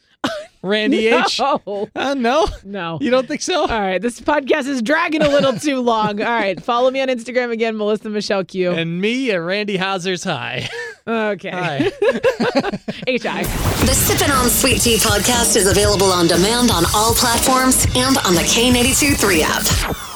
Randy 0.67 1.07
H. 1.07 1.39
Oh 1.43 1.89
Uh, 1.95 2.13
no, 2.13 2.45
no. 2.63 2.97
you 3.01 3.09
don't 3.09 3.27
think 3.27 3.41
so? 3.41 3.61
All 3.61 3.67
right, 3.67 4.01
this 4.01 4.19
podcast 4.21 4.67
is 4.67 4.81
dragging 4.81 5.21
a 5.23 5.29
little 5.29 5.53
too 5.53 5.79
long. 5.81 6.21
All 6.21 6.27
right, 6.27 6.61
follow 6.61 6.91
me 6.91 7.01
on 7.01 7.07
Instagram 7.07 7.51
again, 7.51 7.77
Melissa 7.77 8.09
Michelle 8.09 8.43
Q. 8.43 8.71
And 8.71 9.01
me 9.01 9.31
at 9.31 9.37
Randy 9.37 9.77
Houser's 9.77 10.23
high. 10.23 10.67
Okay, 11.09 11.51
Hi. 11.51 11.77
HI. 11.79 11.87
The 13.15 13.93
Sippin' 13.95 14.29
on 14.37 14.49
Sweet 14.49 14.81
Tea 14.81 14.97
podcast 14.97 15.55
is 15.55 15.71
available 15.71 16.07
on 16.11 16.27
demand 16.27 16.69
on 16.69 16.83
all 16.93 17.13
platforms 17.13 17.85
and 17.95 18.17
on 18.25 18.35
the 18.35 18.41
K82 18.41 19.15
3 19.15 19.41
app. 19.41 20.06